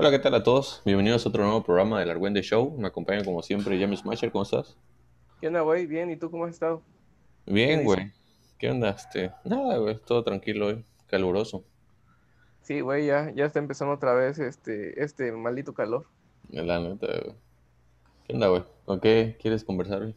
[0.00, 0.80] Hola, ¿qué tal a todos?
[0.84, 2.72] Bienvenidos a otro nuevo programa del Argüende Show.
[2.78, 4.76] Me acompaña como siempre James Smasher, ¿cómo estás?
[5.40, 5.86] ¿Qué onda, güey?
[5.86, 6.82] Bien, ¿y tú cómo has estado?
[7.46, 8.12] Bien, ¿Qué güey.
[8.58, 8.90] ¿Qué onda?
[8.90, 11.64] Este, nada, güey, todo tranquilo hoy, caluroso.
[12.62, 16.06] Sí, güey, ya, ya está empezando otra vez este, este maldito calor.
[16.50, 17.34] La neta, güey.
[18.24, 18.62] ¿Qué onda, güey?
[18.84, 20.14] ¿Con qué quieres conversar hoy?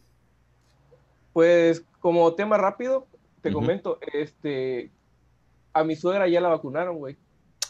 [1.32, 3.08] Pues como tema rápido,
[3.40, 4.92] te comento, este,
[5.72, 7.16] a mi suegra ya la vacunaron, güey.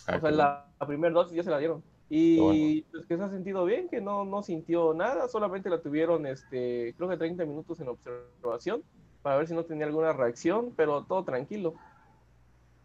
[0.06, 1.82] Ah, O sea, la, la primera dosis ya se la dieron.
[2.14, 6.26] Y pues que se ha sentido bien, que no, no sintió nada, solamente la tuvieron,
[6.26, 8.82] este, creo que 30 minutos en observación
[9.22, 11.74] para ver si no tenía alguna reacción, pero todo tranquilo,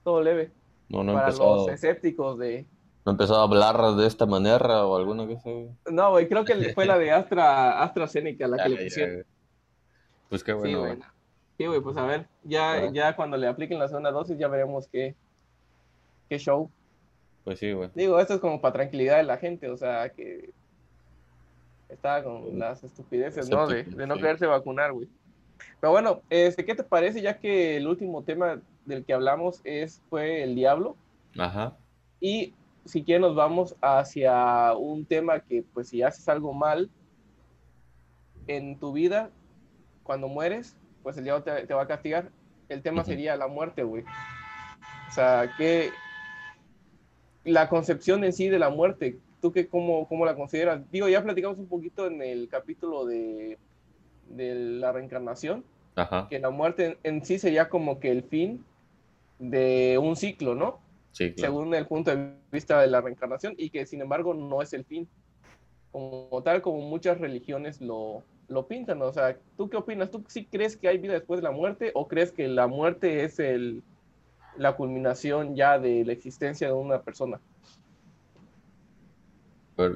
[0.05, 0.53] todo leve.
[0.88, 2.66] No, no para empezó, los escépticos de,
[3.03, 5.49] no empezó a hablar de esta manera o alguna cosa.
[5.91, 9.25] No, güey, creo que fue la de Astra, AstraZeneca la que le pusieron.
[10.30, 10.95] Pues qué Sí, bueno, güey.
[10.95, 11.09] güey.
[11.57, 14.88] Sí, güey, pues a ver, ya, ya cuando le apliquen la segunda dosis ya veremos
[14.88, 15.16] qué,
[16.30, 16.71] qué show.
[17.47, 17.89] Pues sí, güey.
[17.95, 20.49] Digo, esto es como para tranquilidad de la gente, o sea, que
[21.88, 23.66] estaba con las estupideces, ¿no?
[23.69, 25.08] De, de no quererse vacunar, güey.
[25.80, 27.22] Pero bueno, este, ¿qué te parece?
[27.22, 30.97] Ya que el último tema del que hablamos es, fue el diablo.
[31.38, 31.77] Ajá.
[32.19, 36.91] Y si quieres nos vamos hacia un tema que, pues, si haces algo mal
[38.47, 39.31] en tu vida,
[40.03, 42.29] cuando mueres, pues el diablo te, te va a castigar.
[42.67, 43.11] El tema Ujú.
[43.11, 44.03] sería la muerte, güey.
[45.07, 45.94] O sea, que
[47.48, 50.81] la concepción en sí de la muerte, ¿tú qué, cómo, cómo la consideras?
[50.92, 53.58] Digo, ya platicamos un poquito en el capítulo de,
[54.30, 55.64] de la reencarnación,
[55.95, 56.28] Ajá.
[56.30, 58.64] que la muerte en, en sí sería como que el fin
[59.40, 60.80] de un ciclo, ¿no?
[61.12, 61.53] Sí, claro.
[61.53, 64.84] según el punto de vista de la reencarnación y que sin embargo no es el
[64.84, 65.08] fin,
[65.92, 69.02] como tal como muchas religiones lo, lo pintan.
[69.02, 70.12] O sea, ¿tú qué opinas?
[70.12, 73.23] ¿Tú sí crees que hay vida después de la muerte o crees que la muerte
[73.23, 73.84] es el,
[74.58, 77.39] la culminación ya de la existencia de una persona?
[79.75, 79.95] Pero,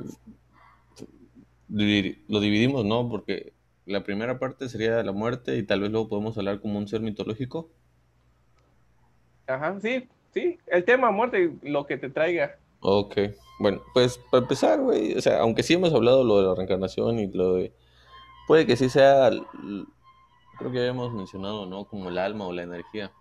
[1.67, 3.09] lo dividimos, ¿no?
[3.09, 3.53] Porque
[3.85, 7.01] la primera parte sería la muerte y tal vez luego podemos hablar como un ser
[7.01, 7.69] mitológico.
[9.47, 12.57] Ajá, sí, sí, el tema muerte, lo que te traiga.
[12.81, 13.17] Ok,
[13.59, 17.19] bueno, pues para empezar, güey, o sea, aunque sí hemos hablado lo de la reencarnación
[17.19, 17.73] y lo de...
[18.47, 19.29] Puede que sí sea,
[20.57, 21.85] creo que habíamos mencionado, ¿no?
[21.85, 23.11] Como el alma o la energía.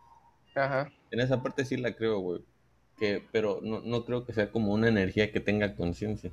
[0.54, 2.44] Ajá, En esa parte sí la creo, güey.
[2.98, 6.32] Que, pero no, no creo que sea como una energía que tenga conciencia.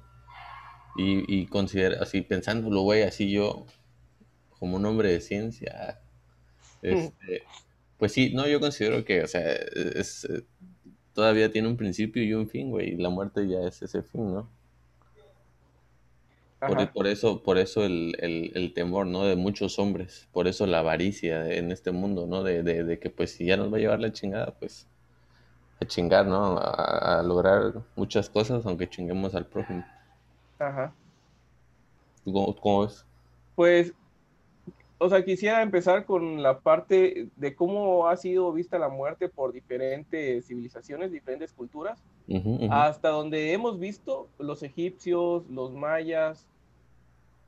[0.97, 3.65] Y, y considera, así pensándolo, güey, así yo,
[4.59, 6.01] como un hombre de ciencia,
[6.81, 7.43] este,
[7.97, 10.27] pues sí, no, yo considero que, o sea, es,
[11.13, 14.33] todavía tiene un principio y un fin, güey, y la muerte ya es ese fin,
[14.33, 14.49] ¿no?
[16.65, 16.93] Por, ajá.
[16.93, 19.23] por eso, por eso el, el, el temor, ¿no?
[19.25, 22.43] De muchos hombres, por eso la avaricia en este mundo, ¿no?
[22.43, 24.87] De, de, de que pues si ya nos va a llevar la chingada, pues
[25.81, 26.57] a chingar, ¿no?
[26.59, 29.85] A, a lograr muchas cosas, aunque chinguemos al prójimo.
[30.59, 30.95] Ajá.
[32.23, 33.03] ¿Tú ¿Cómo, cómo ves?
[33.55, 33.93] Pues,
[34.99, 39.53] o sea, quisiera empezar con la parte de cómo ha sido vista la muerte por
[39.53, 42.01] diferentes civilizaciones, diferentes culturas.
[42.27, 42.73] Ujú, ujú.
[42.73, 46.45] hasta donde hemos visto, los egipcios, los mayas,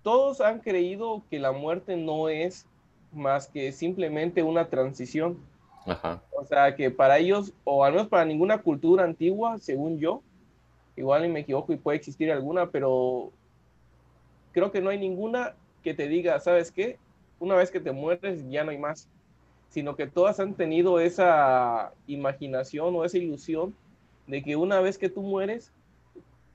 [0.03, 2.65] todos han creído que la muerte no es
[3.11, 5.37] más que simplemente una transición.
[5.85, 6.23] Ajá.
[6.31, 10.21] O sea, que para ellos, o al menos para ninguna cultura antigua, según yo,
[10.95, 13.33] igual me equivoco y puede existir alguna, pero
[14.53, 16.97] creo que no hay ninguna que te diga, ¿sabes qué?
[17.39, 19.09] Una vez que te mueres ya no hay más,
[19.69, 23.77] sino que todas han tenido esa imaginación o esa ilusión
[24.27, 25.73] de que una vez que tú mueres,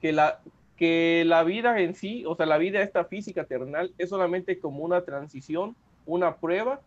[0.00, 0.43] que la,
[0.77, 4.84] que la vida en sí, o sea, la vida esta física terrenal es solamente como
[4.84, 6.83] una transición, una prueba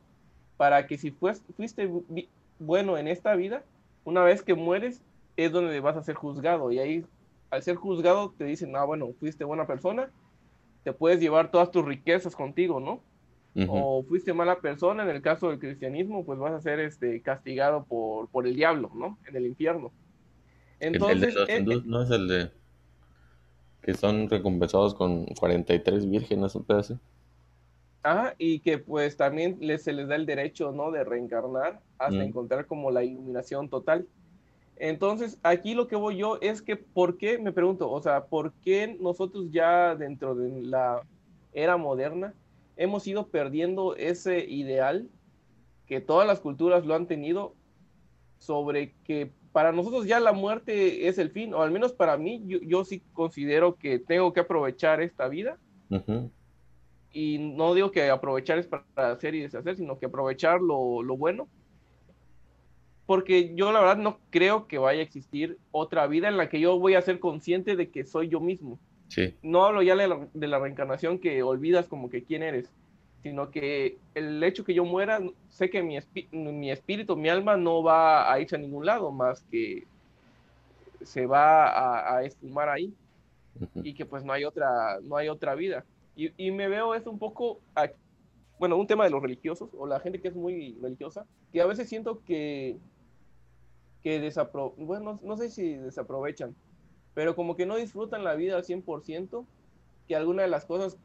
[0.57, 3.65] para que si fuiste vi- bueno en esta vida,
[4.05, 5.03] una vez que mueres
[5.37, 7.05] es donde vas a ser juzgado y ahí
[7.51, 10.11] al ser juzgado te dicen, ah, bueno, fuiste buena persona,
[10.83, 13.06] te puedes llevar todas tus riquezas contigo, ¿no?
[13.65, 17.85] O fuiste mala persona, en el caso del cristianismo, pues vas a ser este, castigado
[17.85, 19.17] por, por el diablo, ¿no?
[19.27, 19.91] En el infierno.
[20.91, 22.03] El- el, Entonces, de los eh, hindús, ¿no?
[22.03, 22.51] Es el de
[23.81, 26.99] que son recompensados con 43 vírgenes, un pedazo.
[28.03, 30.91] Ajá, y que pues también les, se les da el derecho, ¿no?
[30.91, 32.27] De reencarnar hasta Mm.
[32.27, 34.07] encontrar como la iluminación total.
[34.77, 37.39] Entonces, aquí lo que voy yo es que, ¿por qué?
[37.39, 41.03] Me pregunto, o sea, ¿por qué nosotros ya dentro de la
[41.53, 42.35] era moderna
[42.77, 45.09] hemos ido perdiendo ese ideal
[45.85, 47.55] que todas las culturas lo han tenido
[48.37, 52.43] sobre que para nosotros ya la muerte es el fin, o al menos para mí,
[52.45, 55.57] yo, yo sí considero que tengo que aprovechar esta vida
[55.89, 56.29] Ujú.
[57.11, 61.17] y no digo que aprovechar es para hacer y deshacer, sino que aprovechar lo, lo
[61.17, 61.47] bueno
[63.07, 66.59] porque yo la verdad no creo que vaya a existir otra vida en la que
[66.59, 68.79] yo voy a ser consciente de que soy yo mismo.
[69.07, 69.35] Sí.
[69.41, 72.69] No hablo ya de la, de la reencarnación que olvidas como que quién eres,
[73.23, 75.19] sino que el hecho que yo muera,
[75.49, 75.97] sé que mi,
[76.31, 79.85] mi espíritu, mi alma no va a irse a ningún lado más que
[81.01, 82.93] se va a, a esfumar ahí
[83.75, 85.85] y que pues no hay otra, no hay otra vida.
[86.15, 87.59] Y, y me veo es un poco,
[88.59, 91.65] bueno, un tema de los religiosos o la gente que es muy religiosa, que a
[91.65, 92.77] veces siento que,
[94.03, 96.55] que desapro bueno, no sé si desaprovechan,
[97.17, 99.43] pero como que no disfrutan la vida al 100%,
[100.07, 100.99] que algunas de las cosas,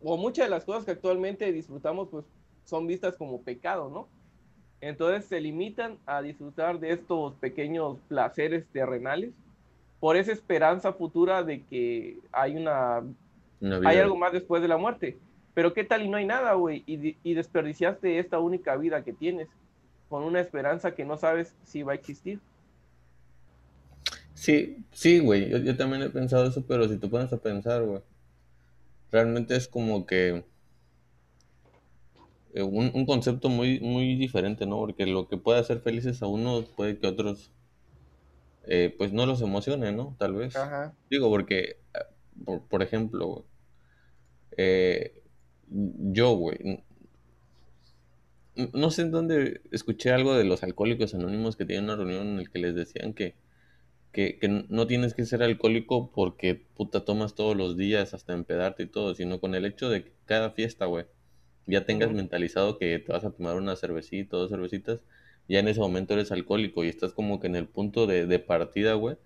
[0.00, 2.24] o muchas de las cosas que actualmente disfrutamos, pues
[2.62, 4.06] son vistas como pecado, ¿no?
[4.80, 9.32] Entonces se limitan a disfrutar de estos pequeños placeres terrenales
[9.98, 13.02] por esa esperanza futura de que hay una,
[13.84, 15.18] hay algo más después de la muerte.
[15.54, 19.12] Pero qué tal y no hay nada, güey, y, y, desperdiciaste esta única vida que
[19.12, 19.48] tienes
[20.08, 22.38] con una esperanza que no sabes si va a existir.
[24.38, 27.82] Sí, sí, güey, yo, yo también he pensado eso, pero si te pones a pensar,
[27.82, 28.02] güey,
[29.10, 30.44] realmente es como que
[32.54, 34.78] eh, un, un, concepto muy, muy diferente, ¿no?
[34.78, 37.50] Porque lo que puede hacer felices a uno puede que otros
[38.68, 40.14] eh, pues no los emocione, ¿no?
[40.20, 40.54] Tal vez.
[41.10, 42.06] Digo, porque, ah,
[42.68, 43.44] por, ejemplo,
[44.56, 45.20] eh,
[45.66, 46.84] yo, güey,
[48.72, 52.36] no sé en dónde escuché algo de los alcohólicos anónimos que tienen una reunión en
[52.36, 53.34] la que les decían que,
[54.12, 54.38] que,
[54.68, 59.14] no tienes que ser alcohólico porque puta tomas todos los días hasta empedarte y todo,
[59.14, 61.06] sino con el hecho de que cada fiesta, güey,
[61.66, 65.04] ya tengas mentalizado que te vas a tomar una cervecita o dos cervecitas
[65.48, 68.92] ya en ese momento eres alcohólico y estás como que en el punto de, partida,
[68.94, 69.16] güey,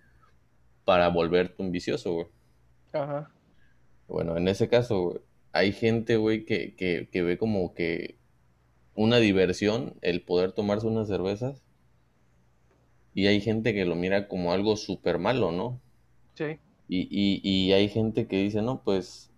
[0.85, 2.27] para volverte un vicioso, güey.
[2.93, 3.31] Ajá.
[4.07, 5.21] Bueno, en ese caso,
[5.51, 8.17] hay gente, güey, que, que, ve como que
[8.95, 11.65] una diversión el poder tomarse unas cervezas.
[13.15, 15.81] Y hay gente que lo mira como algo súper malo, ¿no?
[16.35, 16.59] Sí.
[16.89, 19.33] Y, y, y hay gente que dice, no, pues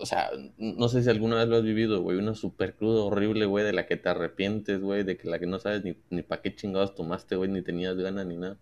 [0.00, 3.44] o sea, no sé si alguna vez lo has vivido, güey, una super cruda horrible,
[3.44, 6.22] güey, de la que te arrepientes, güey, de que la que no sabes ni, ni
[6.22, 8.56] para qué chingados tomaste, güey, ni tenías ganas ni nada.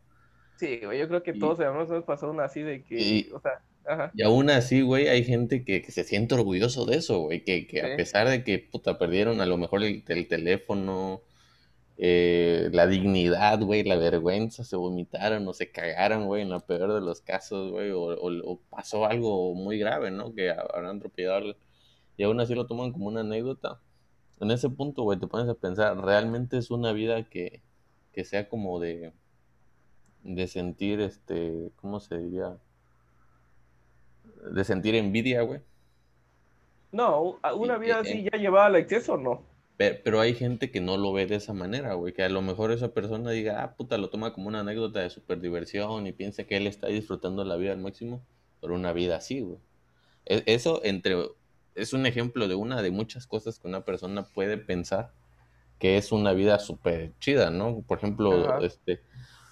[0.56, 4.10] Sí, güey, yo creo que todos hemos pasado una así de que, o sea, ajá.
[4.14, 7.68] Y aún así, güey, hay gente que, que, se siente orgulloso de eso, güey, que,
[7.68, 11.22] que a pesar de que, puta, perdieron a lo mejor el, el teléfono,
[12.00, 16.92] eh, la dignidad, güey, la vergüenza, se vomitaron o se cagaron, güey, en la peor
[16.94, 20.32] de los casos, güey, o, pasó algo muy grave, ¿no?
[20.32, 21.56] Que habrán atropellado
[22.16, 23.80] y aún así lo toman como una anécdota.
[24.40, 27.62] En ese punto, güey, te pones a pensar, ¿realmente es una vida que,
[28.12, 29.12] que sea como de,
[30.22, 32.58] de sentir, este, ¿cómo se diría?
[34.52, 35.62] De sentir envidia, güey.
[36.92, 39.57] No, una vida así ya llevada al exceso, ¿no?
[39.78, 42.12] Pero hay gente que no lo ve de esa manera, güey.
[42.12, 45.08] Que a lo mejor esa persona diga, ah, puta, lo toma como una anécdota de
[45.08, 48.20] super diversión y piensa que él está disfrutando la vida al máximo
[48.60, 49.58] por una vida así, güey.
[50.26, 51.16] E, eso entre
[51.76, 55.12] es un ejemplo de una de muchas cosas que una persona puede pensar
[55.78, 57.82] que es una vida súper chida, ¿no?
[57.82, 59.00] Por ejemplo, este,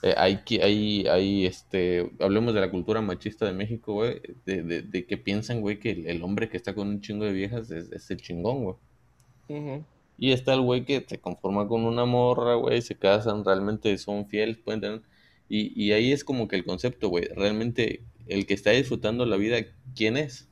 [0.02, 5.06] eh, hay, hay, hay, este, hablemos de la cultura machista de México, güey, de, de,
[5.06, 8.16] que piensan, güey, que el, hombre que está con un chingo de viejas es, el
[8.16, 9.84] chingón, güey.
[10.18, 14.26] Y está el güey que se conforma con una morra, güey, se casan, realmente son
[14.26, 15.02] fieles, pueden tener...
[15.48, 19.36] Y, y ahí es como que el concepto, güey, realmente el que está disfrutando la
[19.36, 19.58] vida,
[19.94, 20.48] ¿quién es?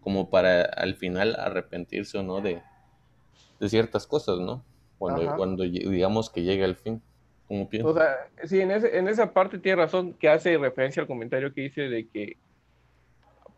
[0.00, 2.62] Como para al final arrepentirse o no de,
[3.58, 4.64] de ciertas cosas, ¿no?
[4.98, 7.02] Cuando, cuando digamos que llega el fin.
[7.46, 7.92] ¿Cómo piensas?
[7.92, 11.54] O sea, sí, en, ese, en esa parte tiene razón que hace referencia al comentario
[11.54, 12.36] que dice de que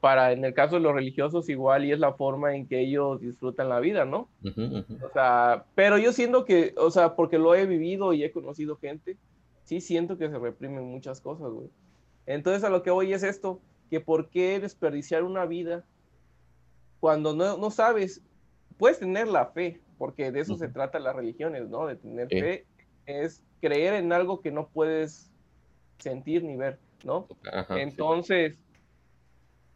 [0.00, 3.20] para en el caso de los religiosos igual y es la forma en que ellos
[3.20, 4.28] disfrutan la vida, ¿no?
[4.42, 8.76] O sea, pero yo siento que, o sea, porque lo he vivido y he conocido
[8.76, 9.18] gente,
[9.64, 11.68] sí siento que se reprimen muchas cosas, güey.
[12.24, 15.84] Entonces a lo que voy es esto, que por qué desperdiciar una vida
[16.98, 18.22] cuando no, no sabes,
[18.78, 21.86] puedes tener la fe, porque de eso se trata las religiones, ¿no?
[21.86, 22.64] De tener fe
[23.04, 25.30] es creer en algo que no puedes
[25.98, 27.28] sentir ni ver, ¿no?
[27.68, 28.56] Entonces...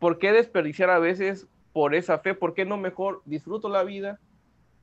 [0.05, 2.35] ¿por qué desperdiciar a veces por esa fe?
[2.35, 4.21] ¿Por qué no mejor disfruto la vida?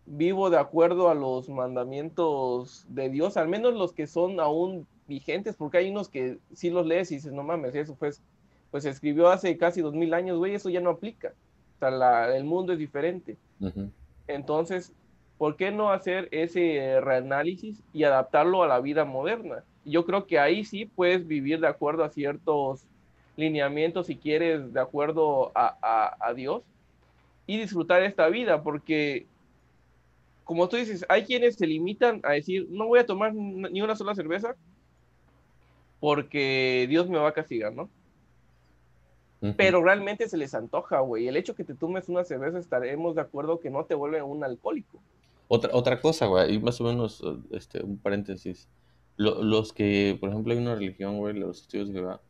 [0.07, 5.55] Vivo de acuerdo a los mandamientos de Dios, al menos los que son aún vigentes,
[5.55, 8.23] porque hay unos que sí los lees y dices, no mames, eso pues,
[8.71, 11.35] pues se escribió hace casi dos mil años, güey, eso ya no aplica.
[11.75, 13.37] O sea, el mundo es diferente.
[14.25, 14.91] Entonces,
[15.37, 19.63] ¿por qué no hacer ese reanálisis y adaptarlo a la vida moderna?
[19.85, 22.87] Yo creo que ahí sí puedes vivir de acuerdo a ciertos
[23.35, 26.63] lineamientos, si quieres, de acuerdo a, Dios
[27.47, 29.25] y disfrutar esta vida, porque
[30.43, 33.95] como tú dices, hay quienes se limitan a decir, no voy a tomar ni una
[33.95, 34.55] sola cerveza
[35.99, 37.89] porque Dios me va a castigar, ¿no?
[39.57, 41.27] Pero realmente se les antoja, güey.
[41.27, 44.43] El hecho que te tomes una cerveza estaremos de acuerdo que no te vuelve un
[44.43, 44.99] alcohólico.
[45.47, 48.69] Otra, otra cosa, güey, y más o menos, este, un paréntesis.
[49.17, 52.21] los que, por ejemplo, hay una religión, güey, los estudios de Jehová,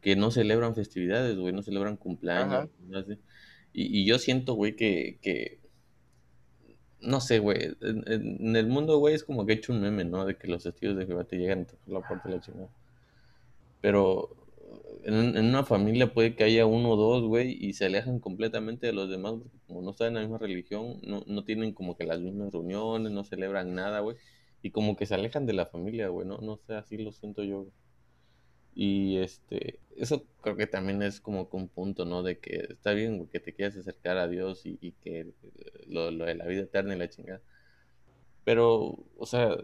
[0.00, 2.68] que no celebran festividades, güey, no celebran cumpleaños.
[3.72, 5.60] Y, y, yo siento, güey, que, que,
[7.00, 10.24] no sé, güey, en, el mundo, güey, es como que he hecho un meme, ¿no?
[10.26, 12.70] De que los testigos de Jehová te llegan a tocar la puerta de la chingada.
[13.80, 14.40] Pero
[15.04, 18.92] en, una familia puede que haya uno o dos, güey, y se alejan completamente de
[18.92, 22.04] los demás, porque como no están en la misma religión, no, no tienen como que
[22.04, 24.16] las mismas reuniones, no celebran nada, güey,
[24.62, 27.42] y como que se alejan de la familia, güey, no, no sé, así lo siento
[27.44, 27.66] yo.
[28.82, 32.22] Y este, eso creo que también es como que un punto, ¿no?
[32.22, 35.34] De que está bien, que te quieras acercar a Dios y, y que eh,
[35.86, 37.42] lo, lo de la vida eterna y la chingada.
[38.42, 39.54] Pero, o sea,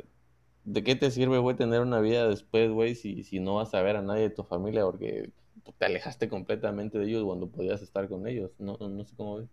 [0.65, 3.81] ¿de qué te sirve, güey, tener una vida después, güey, si, si no vas a
[3.81, 5.31] ver a nadie de tu familia porque
[5.79, 8.51] te alejaste completamente de ellos cuando podías estar con ellos?
[8.59, 9.49] No, no sé cómo ves.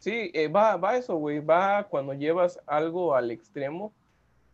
[0.00, 3.92] Sí, eh, va, va eso, güey, va cuando llevas algo al extremo,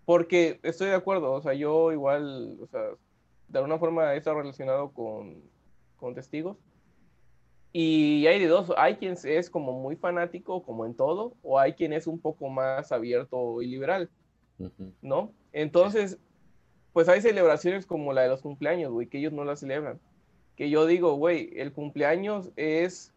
[0.04, 2.82] porque estoy de acuerdo, o sea, yo igual, o sea,
[3.50, 5.42] de alguna forma estado relacionado con,
[5.96, 6.56] con testigos,
[7.72, 11.74] y hay de dos, hay quien es como muy fanático, como en todo, o hay
[11.74, 14.10] quien es un poco más abierto y liberal.
[15.00, 15.32] ¿no?
[15.52, 16.18] Entonces,
[16.92, 20.00] pues hay celebraciones como la de los cumpleaños, güey, que ellos no la celebran.
[20.56, 23.12] Que yo digo, güey, el cumpleaños es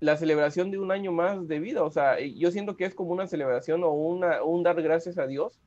[0.00, 1.84] la celebración de un año más de vida.
[1.84, 5.26] O sea, yo siento que es como una celebración o, una, un dar gracias a
[5.26, 5.58] Dios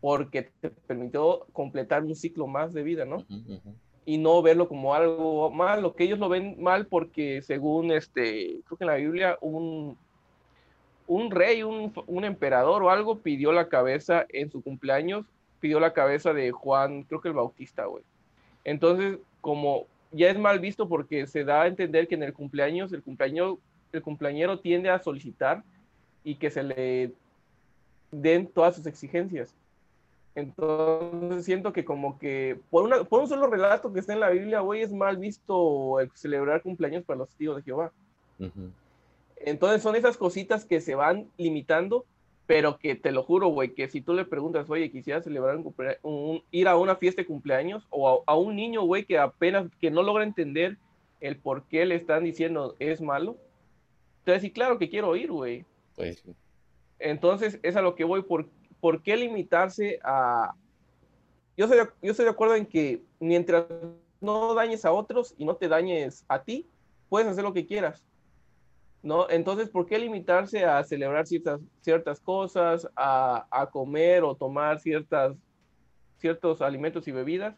[0.00, 3.24] porque te permitió completar un ciclo más de vida, ¿no?
[4.04, 8.78] Y no verlo como algo malo, que ellos lo ven mal porque según este, creo
[8.78, 9.98] que en la Biblia un,
[11.06, 15.26] un rey, un, emperador o algo pidió la cabeza en su cumpleaños,
[15.58, 18.04] pidió la cabeza de Juan, creo que el Bautista, güey.
[18.64, 22.92] Entonces, como ya es mal visto porque se da a entender que en el cumpleaños,
[22.92, 23.56] el cumpleaños,
[23.92, 25.64] el cumpleañero tiende a solicitar
[26.24, 27.12] y que se le
[28.10, 29.54] den todas sus exigencias.
[30.38, 34.30] Entonces siento que como que por, una, por un solo relato que está en la
[34.30, 37.92] Biblia, güey, es mal visto el celebrar cumpleaños para los tíos de Jehová.
[39.38, 42.04] Entonces son esas cositas que se van limitando,
[42.46, 45.58] pero que te lo juro, güey, que si tú le preguntas, oye, quisiera celebrar
[46.02, 49.90] un, ir a una fiesta de cumpleaños o a, un niño, güey, que apenas, que
[49.90, 50.76] no logra entender
[51.20, 53.36] el por qué le están diciendo es malo,
[54.20, 55.64] entonces sí, claro que quiero ir, güey.
[55.96, 56.22] Pues,
[57.00, 58.48] Entonces es a lo que voy, ¿por,
[58.80, 60.54] ¿por qué limitarse a...
[61.56, 63.64] Yo estoy, yo estoy de acuerdo en que mientras
[64.20, 66.68] no dañes a otros y no te dañes a ti,
[67.08, 68.04] puedes hacer lo que quieras
[69.02, 69.28] ¿no?
[69.30, 75.36] Entonces, ¿por qué limitarse a celebrar ciertas, ciertas cosas, a, comer o tomar ciertas,
[76.18, 77.56] ciertos alimentos y bebidas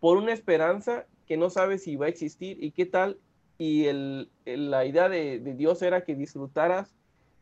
[0.00, 3.18] por una esperanza que no sabe si va a existir y qué tal?
[3.58, 6.94] Y el, la idea de, Dios era que disfrutaras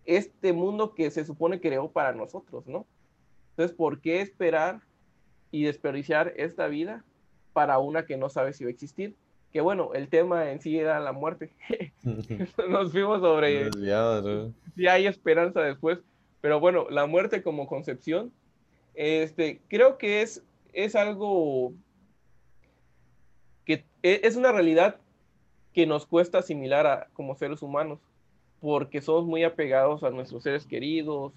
[0.04, 2.86] este mundo que se supone creó para nosotros, ¿no?
[3.54, 4.80] Entonces, ¿por qué esperar
[5.50, 7.04] y desperdiciar esta vida
[7.52, 9.14] para una que no sabe si va a existir?
[9.54, 11.52] que bueno, el tema en sí era la muerte.
[12.68, 13.70] Nos fuimos sobre
[14.74, 16.00] si hay esperanza después,
[16.40, 18.32] pero bueno, la muerte como concepción,
[18.94, 20.42] este, creo que es,
[20.72, 21.72] es algo
[23.64, 24.96] que e, es una realidad
[25.72, 28.00] que nos cuesta asimilar a, como seres humanos,
[28.60, 31.32] porque somos muy apegados a nuestros seres queridos,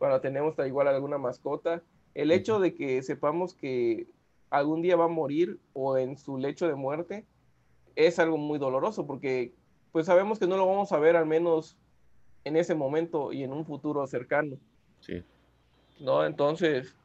[0.00, 1.82] cuando tenemos igual alguna mascota,
[2.14, 4.06] el hecho de que sepamos que
[4.48, 7.26] algún día va a morir o en su lecho de muerte,
[7.96, 9.52] es algo muy doloroso porque
[9.92, 11.76] pues sabemos que no lo vamos a ver al menos
[12.44, 14.56] en ese momento y en un futuro cercano.
[15.00, 15.22] Sí.
[16.00, 16.24] ¿No?
[16.24, 16.96] Entonces,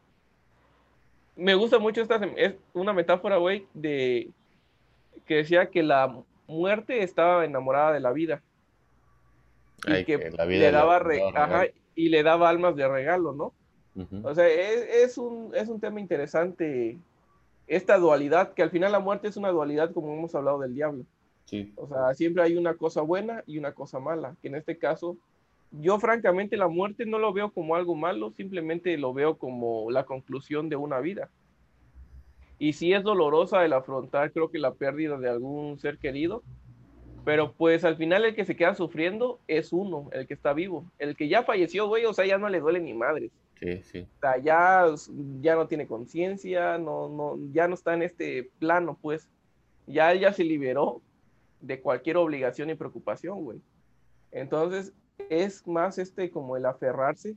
[1.35, 4.29] me gusta mucho esta, es una metáfora, güey, de
[5.25, 8.41] que decía que la muerte estaba enamorada de la vida.
[9.85, 13.53] Y que, la vida le daba, y le daba almas de regalo, ¿no?
[14.23, 16.97] O sea, es, es, un, es un tema interesante
[17.65, 21.05] esta dualidad, que al final la muerte es una dualidad como hemos hablado del diablo.
[21.45, 21.71] Sí.
[21.77, 25.17] O sea, siempre hay una cosa buena y una cosa mala, que en este caso,
[25.71, 30.05] yo francamente la muerte no lo veo como algo malo, simplemente lo veo como la
[30.05, 31.29] conclusión de una vida.
[32.59, 36.43] Y sí es dolorosa el afrontar, creo que la pérdida de algún ser querido,
[37.25, 40.85] pero pues al final el que se queda sufriendo es uno, el que está vivo.
[40.99, 43.31] El que ya falleció, güey, o sea, ya no le duele ni madres.
[43.59, 44.07] Sí, sí.
[44.17, 44.85] O sea, ya,
[45.41, 49.27] ya no tiene conciencia, no, no, ya no está en este plano, pues.
[49.87, 51.01] Ya ya se liberó
[51.61, 53.59] de cualquier obligación y preocupación, güey.
[54.31, 54.93] Entonces,
[55.29, 57.35] es más este como el aferrarse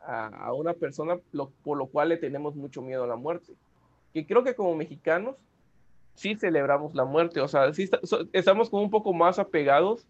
[0.00, 1.18] a, una persona
[1.62, 3.52] por lo cual le tenemos mucho miedo a la muerte.
[4.12, 5.36] Que creo que como mexicanos
[6.18, 7.88] sí celebramos la muerte, o sea, sí
[8.32, 10.06] estamos como un poco más apegados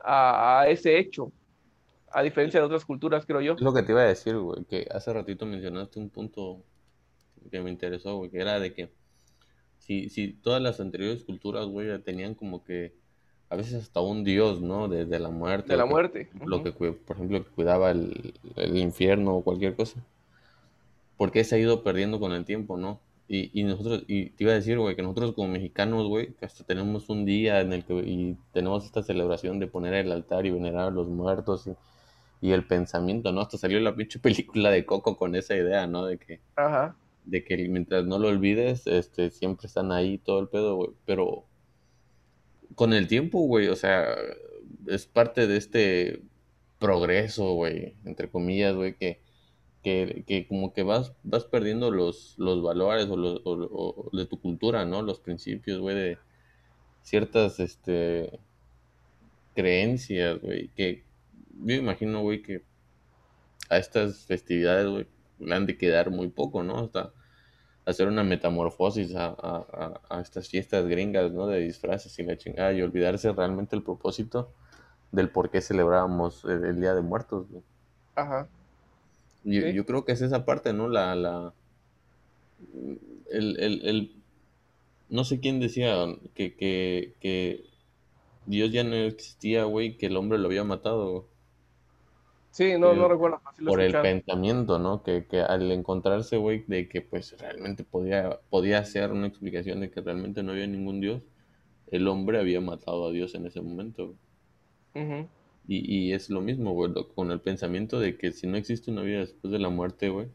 [0.00, 1.30] a, ese hecho,
[2.10, 3.54] a diferencia de otras culturas, creo yo.
[3.54, 6.64] Es lo que te iba a decir, güey, que hace ratito mencionaste un punto
[7.50, 8.90] que me interesó, güey, que era de que
[9.78, 12.94] si, si todas las anteriores culturas, güey, tenían como que
[13.52, 14.88] a veces hasta un dios, ¿no?
[14.88, 15.72] De, la muerte.
[15.72, 16.30] De la muerte.
[16.46, 18.32] Lo que, por ejemplo, que cuidaba el,
[18.72, 20.02] infierno o cualquier cosa.
[21.18, 22.98] Porque se ha ido perdiendo con el tiempo, ¿no?
[23.34, 26.44] Y, y nosotros, y te iba a decir, güey, que nosotros como mexicanos, güey, que
[26.44, 30.44] hasta tenemos un día en el que y tenemos esta celebración de poner el altar
[30.44, 33.40] y venerar a los muertos y, y el pensamiento, ¿no?
[33.40, 36.04] Hasta salió la pinche película de Coco con esa idea, ¿no?
[36.04, 36.94] De que, Ajá.
[37.24, 40.90] de que mientras no lo olvides, este, siempre están ahí todo el pedo, güey.
[41.06, 41.46] Pero
[42.74, 44.14] con el tiempo, güey, o sea,
[44.88, 46.20] es parte de este
[46.78, 49.21] progreso, güey, entre comillas, güey, que,
[49.82, 55.02] que, como que vas, vas perdiendo los, los valores o, los, de tu cultura, ¿no?
[55.02, 56.18] Los principios, güey, de
[57.02, 58.38] ciertas, este,
[59.54, 61.04] creencias, güey, que
[61.64, 62.62] yo imagino, güey, que
[63.68, 65.06] a estas festividades, güey,
[65.38, 66.78] le han de quedar muy poco, ¿no?
[66.78, 67.12] Hasta
[67.84, 71.46] hacer una metamorfosis a, estas fiestas gringas, ¿no?
[71.46, 74.52] De disfraces y la chingada y olvidarse realmente el propósito
[75.10, 77.46] del por qué celebrábamos el, Día de Muertos.
[78.14, 78.48] Ajá.
[79.44, 80.88] Yo, creo que es esa parte, ¿no?
[80.88, 81.52] La, la,
[83.30, 84.12] el, el,
[85.08, 87.64] no sé quién decía que, que, que
[88.46, 91.26] Dios ya no existía, güey, que el hombre lo había matado.
[92.50, 93.40] Sí, no, no recuerdo.
[93.66, 95.02] por el pensamiento, ¿no?
[95.02, 99.90] Que, que al encontrarse, güey, de que pues realmente podía, podía ser una explicación de
[99.90, 101.22] que realmente no había ningún Dios,
[101.90, 104.14] el hombre había matado a Dios en ese momento.
[105.66, 109.02] Y, y, es lo mismo, güey, con el pensamiento de que si no existe una
[109.02, 110.28] vida después de la muerte, güey,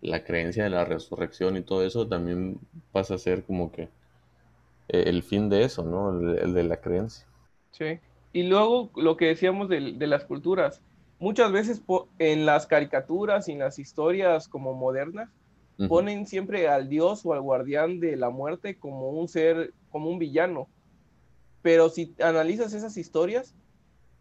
[0.00, 2.58] la creencia de la resurrección y todo eso también
[2.90, 3.82] pasa a ser como que
[4.88, 6.18] eh, el fin de eso, ¿no?
[6.18, 7.26] El, de la creencia.
[7.70, 7.98] Sí.
[8.32, 10.82] Y luego lo que decíamos de, de las culturas
[11.22, 11.80] muchas veces
[12.18, 15.30] en las caricaturas y en las historias como modernas,
[15.88, 20.18] ponen siempre al dios o al guardián de la muerte como un ser, como un
[20.18, 20.68] villano.
[21.62, 23.54] Pero si analizas esas historias,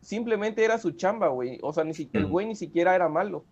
[0.02, 1.60] simplemente era su chamba, güey.
[1.62, 3.46] O sea, ni el güey ni siquiera era malo.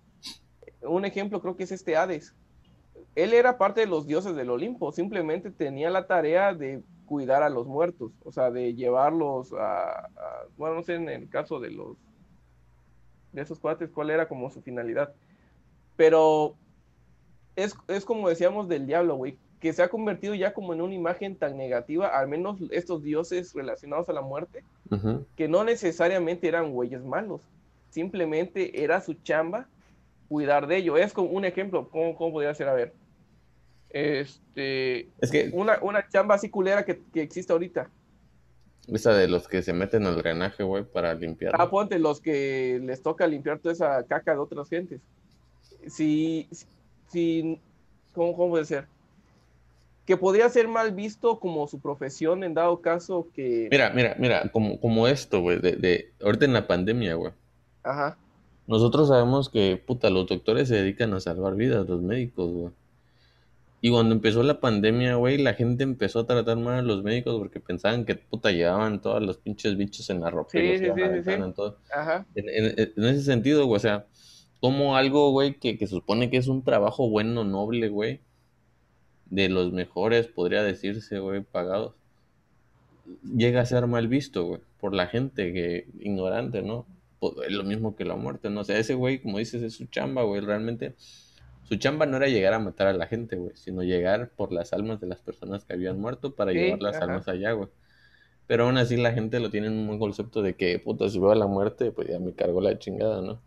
[0.81, 2.35] Un ejemplo creo que es este Hades.
[3.15, 7.49] Él era parte de los dioses del Olimpo, simplemente tenía la tarea de cuidar a
[7.49, 10.09] los muertos, o sea, de llevarlos a
[10.57, 11.97] bueno, no sé, en el caso de los
[13.31, 15.13] de esos cuates, cuál era como su finalidad.
[15.95, 16.55] Pero
[17.55, 21.35] es, como decíamos del diablo, güey, que se ha convertido ya como en una imagen
[21.35, 24.63] tan negativa, al menos estos dioses relacionados a la muerte,
[25.35, 27.41] que no necesariamente eran güeyes malos,
[27.89, 29.67] simplemente era su chamba
[30.29, 30.97] cuidar de ello.
[30.97, 32.69] Es como un ejemplo, ¿cómo, cómo podría ser?
[32.69, 32.93] A ver,
[33.89, 35.49] este, es que...
[35.51, 37.89] una, una chamba así culera que, que existe ahorita.
[38.87, 41.53] Esa de los que se meten al drenaje, güey, para limpiar.
[41.57, 45.01] Ah, ponte los que les toca limpiar toda esa caca de otras gentes.
[45.87, 46.47] Si,
[47.07, 47.59] si,
[48.13, 48.87] ¿cómo, cómo puede ser?
[50.09, 53.67] Que podría ser mal visto como su profesión en dado caso que...
[53.69, 57.31] Mira, mira, mira, como, como esto, güey, de, de, ahorita en la pandemia, güey.
[57.83, 58.17] Ajá.
[58.65, 62.71] Nosotros sabemos que, puta, los doctores se dedican a salvar vidas, los médicos, güey.
[63.81, 67.37] Y cuando empezó la pandemia, güey, la gente empezó a tratar mal a los médicos
[67.37, 70.95] porque pensaban que puta llevaban todos los pinches bichos en la ropa sí, y los
[70.97, 71.77] sí, sí, en todo.
[71.93, 72.25] Ajá.
[72.33, 74.07] En, ese sentido, güey, o sea,
[74.59, 78.21] como algo, güey, que, que supone que es un trabajo bueno, noble, güey,
[79.29, 81.93] de los mejores, podría decirse, güey, pagados,
[83.35, 86.85] llega a ser mal visto, güey, por la gente que ignorante, ¿no?
[87.45, 88.61] Es lo mismo que la muerte, ¿no?
[88.61, 90.95] O sea, ese güey, como dices, es su chamba, güey, realmente
[91.69, 94.73] su chamba no era llegar a matar a la gente, güey, sino llegar por las
[94.73, 97.69] almas de las personas que habían muerto para llevar las almas allá, güey.
[98.47, 101.19] Pero aún así la gente lo tiene en un buen concepto de que, puta, si
[101.19, 103.39] veo a la muerte, pues ya me cargo la chingada, ¿no?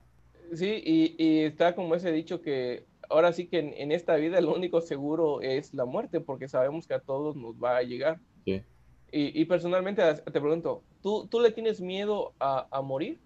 [0.55, 4.81] Sí, y, está como ese dicho que ahora sí que en, esta vida lo único
[4.81, 8.21] seguro es la muerte, porque sabemos que a todos nos va a llegar.
[8.45, 8.63] Sí.
[9.15, 13.21] Y, personalmente te pregunto, ¿tú, ¿tú le tienes miedo a, a morir?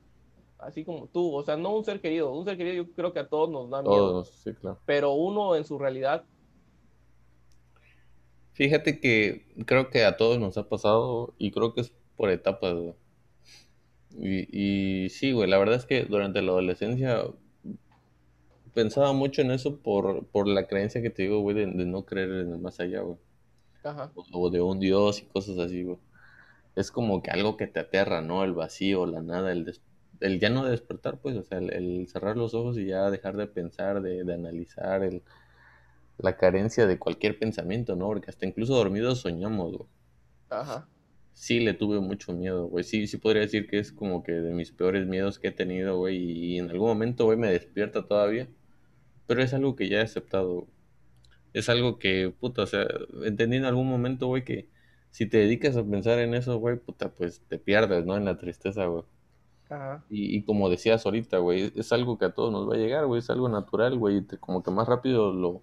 [0.58, 3.20] así como tú, o sea, no un ser querido, un ser querido yo creo que
[3.20, 3.94] a todos nos da miedo.
[3.94, 4.80] Todos, sí, claro.
[4.86, 6.24] Pero uno en su realidad.
[8.52, 12.74] Fíjate que creo que a todos nos ha pasado y creo que es por etapas,
[12.74, 12.94] güey.
[14.18, 17.22] Y, y sí, güey, la verdad es que durante la adolescencia
[18.76, 22.30] pensaba mucho en eso por, por la creencia que te digo, güey, de, no creer
[22.30, 23.16] en el más allá, güey.
[23.82, 24.12] Ajá.
[24.32, 25.96] O, de un Dios y cosas así, güey.
[26.74, 28.44] Es como que algo que te aterra, ¿no?
[28.44, 29.80] El vacío, la nada, el, des
[30.20, 33.46] el ya no despertar, pues, o sea, el, cerrar los ojos y ya dejar de
[33.46, 35.22] pensar, de, de analizar, el,
[36.18, 38.06] la carencia de cualquier pensamiento, ¿no?
[38.08, 39.88] Porque hasta incluso dormidos soñamos, güey.
[40.50, 40.86] Ajá.
[41.32, 42.84] Sí, le tuve mucho miedo, güey.
[42.84, 45.96] Sí, sí podría decir que es como que de mis peores miedos que he tenido,
[45.96, 46.16] güey.
[46.16, 48.48] Y en algún momento, güey, me despierta todavía.
[49.26, 50.66] Pero es algo que ya he aceptado.
[51.52, 52.86] Es algo que, puta, o sea,
[53.24, 54.68] entendí en algún momento, güey, que
[55.10, 58.16] si te dedicas a pensar en eso, güey, puta, pues te pierdes, ¿no?
[58.16, 59.04] En la tristeza, güey.
[59.68, 60.04] Ajá.
[60.10, 63.06] Y, y, como decías ahorita, güey, es algo que a todos nos va a llegar,
[63.06, 65.62] güey, es algo natural, güey, como que más rápido lo,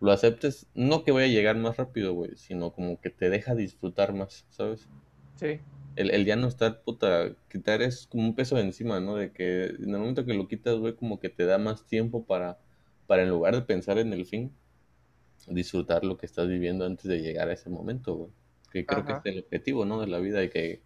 [0.00, 3.54] lo aceptes, no que vaya a llegar más rápido, güey, sino como que te deja
[3.54, 4.88] disfrutar más, ¿sabes?
[5.36, 5.60] Sí.
[5.96, 9.16] El, el ya no estar, puta, quitar es como un peso de encima, ¿no?
[9.16, 12.24] De que en el momento que lo quitas, güey, como que te da más tiempo
[12.24, 12.58] para,
[13.06, 14.52] para en lugar de pensar en el fin,
[15.48, 18.30] disfrutar lo que estás viviendo antes de llegar a ese momento, güey.
[18.72, 20.00] Que creo que es el objetivo, ¿no?
[20.00, 20.80] De la vida y que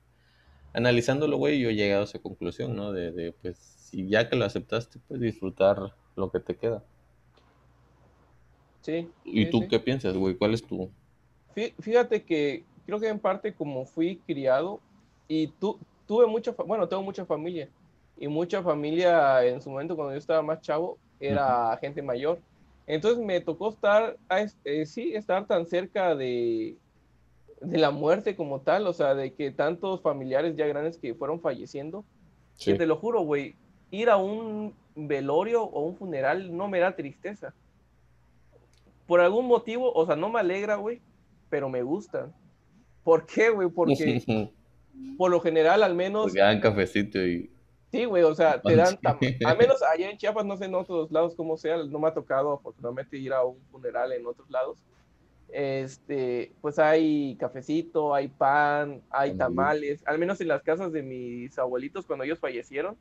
[0.72, 2.92] analizándolo, güey, yo he llegado a esa conclusión, ¿no?
[2.92, 6.82] De, de, pues, si ya que lo aceptaste, pues disfrutar lo que te queda.
[8.80, 9.08] Sí.
[9.24, 10.34] ¿Y tú qué piensas, güey?
[10.34, 10.90] ¿Cuál es tu...?
[11.78, 14.80] Fíjate que creo que en parte como fui criado
[15.28, 17.68] y tu, tuve mucha, bueno, tengo mucha familia
[18.16, 22.38] y mucha familia en su momento cuando yo estaba más chavo era gente mayor.
[22.86, 24.16] Entonces me tocó estar,
[24.64, 26.76] eh, sí, estar tan cerca de,
[27.60, 31.40] de la muerte como tal, o sea, de que tantos familiares ya grandes que fueron
[31.40, 32.04] falleciendo.
[32.62, 33.56] Que te lo juro, güey,
[33.90, 37.52] ir a un velorio o un funeral no me da tristeza
[39.06, 41.00] por algún motivo, o sea, no me alegra, güey,
[41.50, 42.30] pero me gusta.
[43.02, 43.68] ¿Por qué, güey?
[43.68, 44.22] Porque
[45.16, 46.24] por lo general, al menos.
[46.24, 47.50] Pues dan cafecito y.
[47.92, 48.98] Sí, güey, o sea, te dan.
[49.44, 52.14] Al menos allá en Chiapas, no sé en otros lados cómo sea, no me ha
[52.14, 54.78] tocado afortunadamente ir a un funeral en otros lados.
[55.48, 61.56] Este, pues hay cafecito, hay pan, hay tamales, al menos en las casas de mis
[61.58, 62.96] abuelitos cuando ellos fallecieron.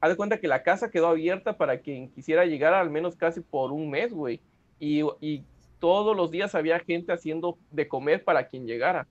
[0.00, 3.40] Haz de cuenta que la casa quedó abierta para quien quisiera llegar al menos casi
[3.40, 4.40] por un mes, güey
[4.82, 5.44] y,
[5.78, 9.08] todos los días había gente haciendo de comer para quien llegara.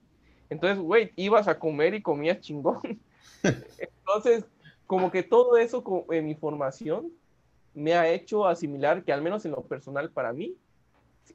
[0.52, 2.80] Entonces, güey, ibas a comer y comías chingón.
[3.78, 4.44] Entonces,
[4.86, 7.10] como que todo eso en mi formación
[7.74, 10.54] me ha hecho asimilar que al menos en lo personal para mí,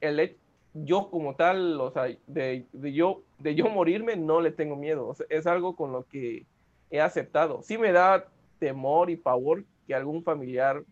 [0.01, 0.37] el
[0.73, 5.15] yo como tal, o sea, de, yo, de yo morirme no le tengo miedo.
[5.29, 6.45] es algo con lo que
[6.91, 7.63] he aceptado.
[7.63, 8.27] Sí me da
[8.59, 10.83] temor y pavor que algún familiar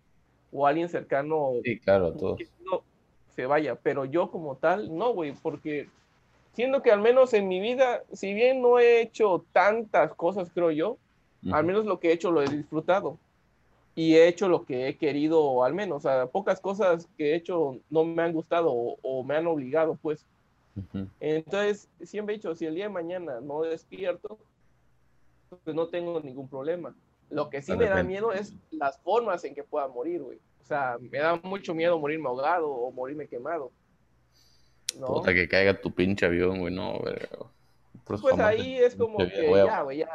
[0.52, 2.40] o alguien cercano sí, claro, todos
[3.36, 5.90] se vaya, pero yo como tal, no, güey, porque
[6.56, 10.72] siendo que al menos en mi vida, si bien no he hecho tantas cosas, creo
[10.72, 10.98] yo,
[11.52, 13.20] al menos lo que he hecho lo he disfrutado
[13.94, 17.36] y he hecho lo que he querido, al menos, o sea, pocas cosas que he
[17.36, 20.26] hecho no me han gustado o, me han obligado, pues.
[21.20, 24.38] Entonces, siempre he dicho, si el día de mañana no despierto,
[25.64, 26.94] pues no tengo ningún problema.
[27.30, 30.40] Lo que sí me da miedo es las formas en que pueda morir, güey.
[30.62, 33.72] O sea, me da mucho miedo morirme ahogado o morirme quemado.
[34.98, 35.08] ¿No?
[35.08, 37.16] Puta, que caiga tu pinche avión, güey, no, güey.
[38.04, 40.10] Pues ahí es como que ya, güey, ya,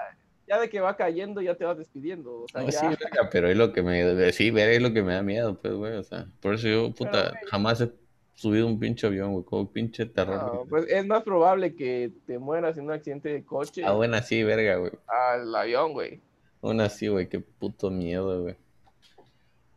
[0.46, 2.42] ya de que va cayendo ya te vas despidiendo.
[2.42, 5.14] O sea, Sí, verga, pero es lo que me, sí, verga, es lo que me
[5.14, 7.90] da miedo, pues, güey, o sea, por eso yo, puta, jamás he
[8.34, 10.42] subido un pinche avión, güey, como pinche terror.
[10.42, 13.82] No, pues es más probable que te mueras en un accidente de coche.
[13.84, 14.92] Ah, bueno, sí, verga, güey.
[15.06, 16.20] Al avión, güey.
[16.62, 18.56] Aún así, güey, qué puto miedo, güey.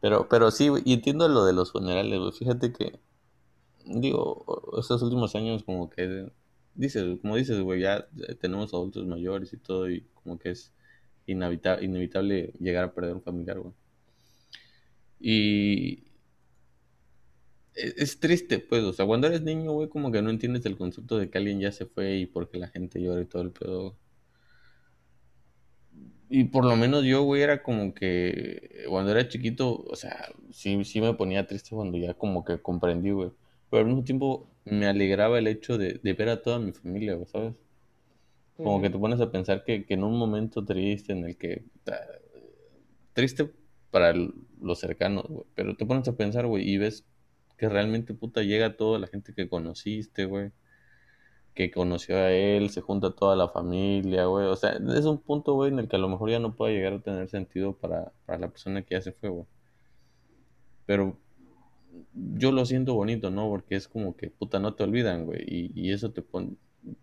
[0.01, 2.31] Pero, pero sí, y entiendo lo de los funerales, güey.
[2.31, 2.99] Fíjate que,
[3.85, 6.31] digo, estos últimos años como que,
[6.75, 8.07] dices, como dices, güey, ya
[8.41, 10.73] tenemos adultos mayores y todo, y como que es
[11.27, 13.73] inevitable, inevitable llegar a perder un familiar, güey.
[15.19, 16.03] Y
[17.75, 20.77] e, es, triste, pues, o sea, cuando eres niño, güey, como que no entiendes el
[20.77, 23.51] concepto de que alguien ya se fue y porque la gente llora y todo el
[23.51, 23.95] pedo.
[26.29, 30.83] Y por lo menos yo, güey, era como que cuando era chiquito, o sea, sí,
[30.83, 33.31] sí me ponía triste cuando ya como que comprendí, güey.
[33.73, 37.55] Pero al mismo tiempo me alegraba el hecho de, ver a toda mi familia, ¿sabes?
[38.55, 41.63] Como que te pones a pensar que, en un momento triste en el que...
[43.13, 43.51] Triste
[43.89, 44.13] para
[44.61, 45.47] los cercanos, güey.
[45.55, 47.03] Pero te pones a pensar, güey, y ves
[47.57, 50.51] que realmente, puta, llega toda la gente que conociste, güey
[51.55, 54.45] que conoció a él, se junta toda la familia, güey.
[54.45, 56.75] O sea, es un punto, güey, en el que a lo mejor ya no puede
[56.75, 59.45] llegar a tener sentido para, la persona que ya se fue, güey.
[60.85, 61.17] Pero
[62.13, 63.49] yo lo siento bonito, ¿no?
[63.49, 65.43] Porque es como que, puta, no te olvidan, güey.
[65.47, 66.55] Y, eso te pone...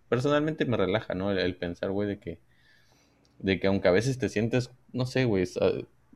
[0.09, 1.31] Personalmente me relaja, ¿no?
[1.33, 2.40] El, pensar, güey, de que...
[3.38, 5.44] De que aunque a veces te sientes, no sé, güey,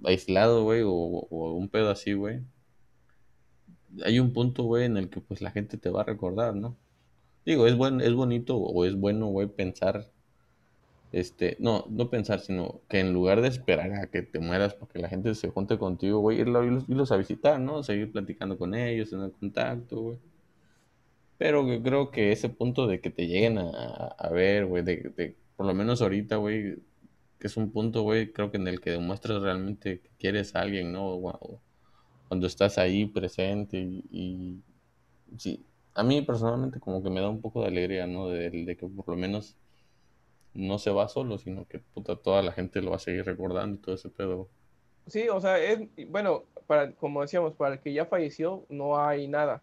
[0.04, 2.42] aislado, güey, o, o un pedo así, güey.
[4.04, 6.76] Hay un punto, güey, en el que pues la gente te va a recordar, ¿no?
[7.46, 10.10] Digo, es, buen, es bonito o es bueno, güey, pensar
[11.14, 14.92] este, no, no pensar, sino que en lugar de esperar a que te mueras para
[14.92, 17.84] que la gente se junte contigo, güey, irlos, irlos a visitar, ¿no?
[17.84, 20.18] Seguir platicando con ellos, tener contacto, güey.
[21.38, 23.68] Pero yo creo que ese punto de que te lleguen a,
[24.18, 26.78] a ver, güey, de, de, por lo menos ahorita, güey,
[27.38, 30.62] que es un punto, güey, creo que en el que demuestras realmente que quieres a
[30.62, 31.20] alguien, ¿no?
[32.26, 34.62] Cuando estás ahí presente y,
[35.38, 38.28] sí, a mí personalmente como que me da un poco de alegría, ¿no?
[38.28, 39.56] De que por lo menos
[40.54, 43.76] no se va solo, sino que puta, toda la gente lo va a seguir recordando
[43.76, 44.48] y todo ese pedo.
[45.06, 49.28] Sí, o sea, es, bueno, para, como decíamos, para el que ya falleció no hay
[49.28, 49.62] nada,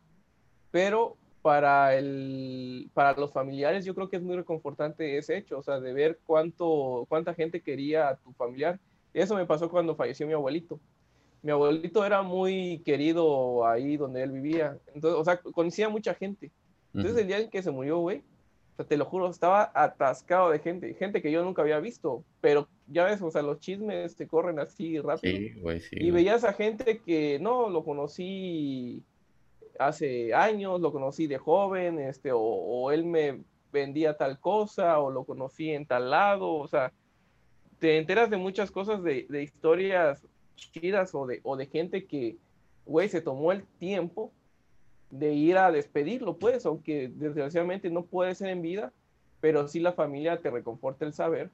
[0.70, 5.64] pero para, el, para los familiares yo creo que es muy reconfortante ese hecho, o
[5.64, 8.80] sea, de ver cuánto, cuánta gente quería a tu familiar.
[9.14, 10.80] Eso me pasó cuando falleció mi abuelito.
[11.42, 16.52] Mi abuelito era muy querido ahí donde él vivía, entonces, o sea, conocía mucha gente.
[16.94, 17.22] Entonces, uh -huh.
[17.22, 18.24] el día en que se murió, güey,
[18.86, 23.06] te lo juro, estaba atascado de gente, gente que yo nunca había visto, pero ya
[23.06, 25.38] ves, o sea, los chismes te corren así rápido.
[25.38, 25.96] Sí, güey, sí.
[26.00, 29.04] Y veías a gente que no, lo conocí
[29.80, 33.42] hace años, lo conocí de joven, este, o, o, él me
[33.72, 36.92] vendía tal cosa, o lo conocí en tal lado, o sea,
[37.80, 42.38] te enteras de muchas cosas, de, de historias chidas o de, o de gente que,
[42.86, 44.32] güey, se tomó el tiempo
[45.12, 48.92] de ir a despedirlo, pues, aunque desgraciadamente no puede ser en vida,
[49.40, 51.50] pero sí la familia te reconforta el saber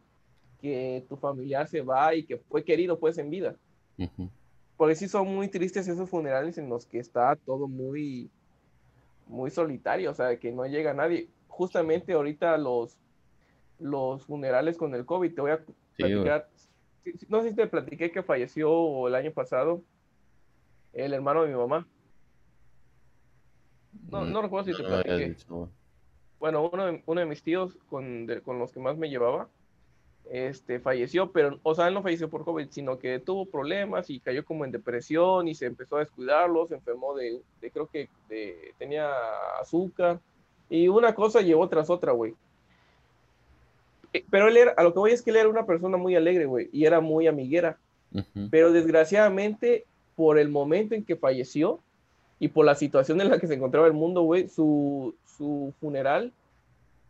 [0.62, 3.56] que tu familiar se va y que fue querido, pues, en vida.
[3.98, 4.30] Uh -huh
[4.78, 8.30] porque sí son muy tristes esos funerales en los que está todo muy,
[9.26, 11.28] muy solitario, o sea, que no llega nadie.
[11.48, 12.96] Justamente ahorita los,
[13.80, 15.65] los funerales con el COVID, te voy a
[15.96, 16.48] platicar,
[17.04, 19.82] sí, no sé si te platiqué que falleció el año pasado
[20.93, 21.88] el hermano de mi mamá.
[24.10, 25.36] No, no recuerdo si te platiqué.
[26.40, 29.48] Bueno, uno de, uno de mis tíos con, de, con los que más me llevaba,
[30.30, 34.20] este, falleció, pero, o sea, él no falleció por COVID, sino que tuvo problemas y
[34.20, 38.10] cayó como en depresión y se empezó a descuidarlo, se enfermó de, de creo que
[38.30, 39.10] de, tenía
[39.60, 40.20] azúcar
[40.70, 42.36] y una cosa llevó tras otra, güey.
[44.30, 46.46] Pero él era, a lo que voy es que él era una persona muy alegre,
[46.46, 47.78] güey, y era muy amiguera.
[48.14, 48.48] Uh -huh.
[48.50, 51.80] Pero desgraciadamente, por el momento en que falleció
[52.39, 56.34] y por la situación en la que se encontraba el mundo, güey, su, su funeral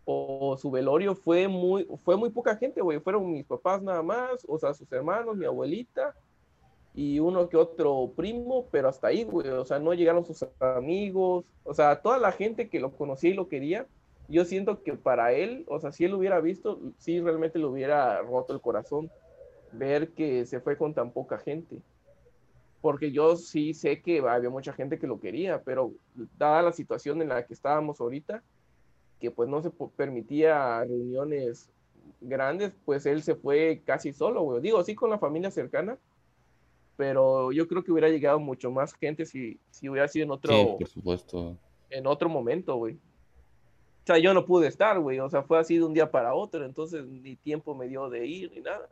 [0.05, 2.99] o su velorio fue muy, fue muy poca gente, güey.
[2.99, 6.15] Fueron mis papás nada más, o sea, sus hermanos, mi abuelita
[6.93, 9.49] y uno que otro primo, pero hasta ahí, güey.
[9.49, 13.33] O sea, no llegaron sus amigos, o sea, toda la gente que lo conocía y
[13.33, 13.85] lo quería.
[14.29, 18.21] Yo siento que para él, o sea, si él hubiera visto, sí realmente le hubiera
[18.21, 19.11] roto el corazón
[19.73, 21.81] ver que se fue con tan poca gente.
[22.87, 25.91] Porque yo sí sé que había mucha gente que lo quería, pero
[26.37, 28.41] dada la situación en la que estábamos ahorita,
[29.19, 31.69] que pues no se permitía reuniones
[32.21, 34.61] grandes, pues él se fue casi solo, güey.
[34.61, 35.97] Digo, sí con la familia cercana,
[36.95, 40.53] pero yo creo que hubiera llegado mucho más gente si, si hubiera sido en otro...
[40.53, 41.57] Sí, por supuesto.
[41.89, 42.93] En otro momento, güey.
[42.93, 45.19] O sea, yo no pude estar, güey.
[45.19, 48.25] O sea, fue así de un día para otro, entonces ni tiempo me dio de
[48.25, 48.87] ir ni nada.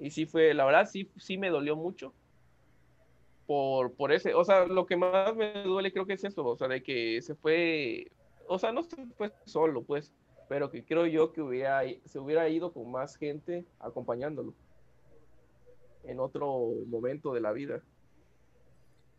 [0.00, 2.12] Y sí fue, la verdad, sí, sí me dolió mucho.
[3.46, 6.56] Por, por ese, o sea, lo que más me duele creo que es eso, o
[6.56, 8.06] sea, de que se fue
[8.46, 10.12] o sea, no se fue solo, pues,
[10.48, 14.54] pero que creo yo que hubiera, se hubiera ido con más gente acompañándolo
[16.04, 17.82] en otro momento de la vida.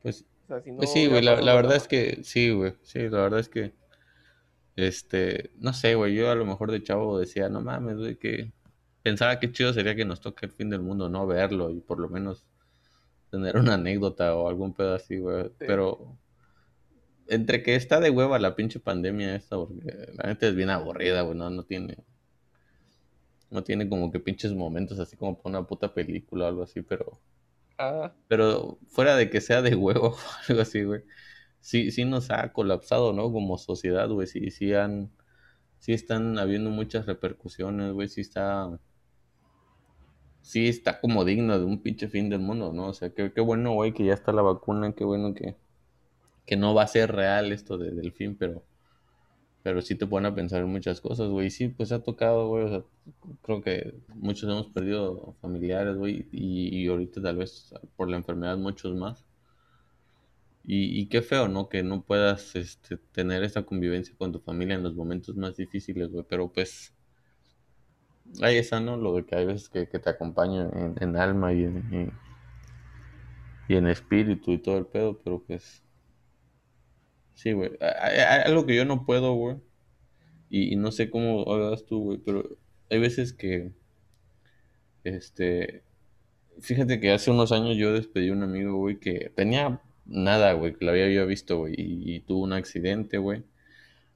[0.01, 2.73] Pues, o sea, si no, pues sí, güey, la, la, verdad es que, sí, güey,
[2.83, 3.73] sí, la verdad es que,
[4.75, 8.51] este, no sé, güey, yo a lo mejor de chavo decía, no mames, güey, que
[9.01, 11.99] pensaba que chido sería que nos toque el fin del mundo, no verlo y por
[11.99, 12.45] lo menos
[13.33, 15.51] tener una anécdota o algún pedo así, güey, sí.
[15.57, 16.19] pero
[17.27, 21.21] entre que está de hueva la pinche pandemia esta, porque la gente es bien aburrida,
[21.21, 21.97] güey, no, no tiene.
[23.49, 26.83] No tiene como que pinches momentos así como para una puta película o algo así,
[26.83, 27.19] pero.
[27.79, 28.13] Ah.
[28.27, 30.17] Pero fuera de que sea de huevo o
[30.49, 31.01] algo así, güey.
[31.59, 33.31] Sí, sí nos ha colapsado, ¿no?
[33.31, 34.27] Como sociedad, güey.
[34.27, 35.11] Sí, sí han.
[35.79, 38.09] Sí están habiendo muchas repercusiones, güey.
[38.09, 38.79] Sí está.
[40.43, 42.89] Sí está como digno de un pinche fin del mundo, ¿no?
[42.89, 44.93] O sea, qué, qué bueno, güey, que ya está la vacuna.
[44.93, 45.55] Qué bueno que
[46.45, 48.63] que no va a ser real esto de, del fin, pero
[49.63, 51.49] pero sí te ponen a pensar en muchas cosas, güey.
[51.49, 52.65] Sí, pues ha tocado, güey.
[52.65, 52.83] O sea,
[53.43, 56.27] creo que muchos hemos perdido familiares, güey.
[56.33, 59.25] Y, y, ahorita tal vez por la enfermedad muchos más.
[60.65, 61.69] Y, y, qué feo, ¿no?
[61.69, 66.11] Que no puedas este, tener esta convivencia con tu familia en los momentos más difíciles,
[66.11, 66.25] güey.
[66.27, 66.93] Pero pues
[68.41, 68.97] ahí está, ¿no?
[68.97, 72.11] Lo de que hay veces que, que te acompañan en, en, alma y en,
[73.67, 75.83] y en espíritu y todo el pedo, pero pues
[77.33, 77.71] Sí, güey.
[78.45, 79.57] Algo que yo no puedo, güey.
[80.49, 82.57] Y, y, no sé cómo hagas tú, güey, pero
[82.89, 83.71] hay veces que,
[85.03, 85.83] este,
[86.61, 90.73] fíjate que hace unos años yo despedí a un amigo, güey, que tenía nada, güey,
[90.75, 93.43] que lo había yo visto, güey, y, y tuvo un accidente, güey.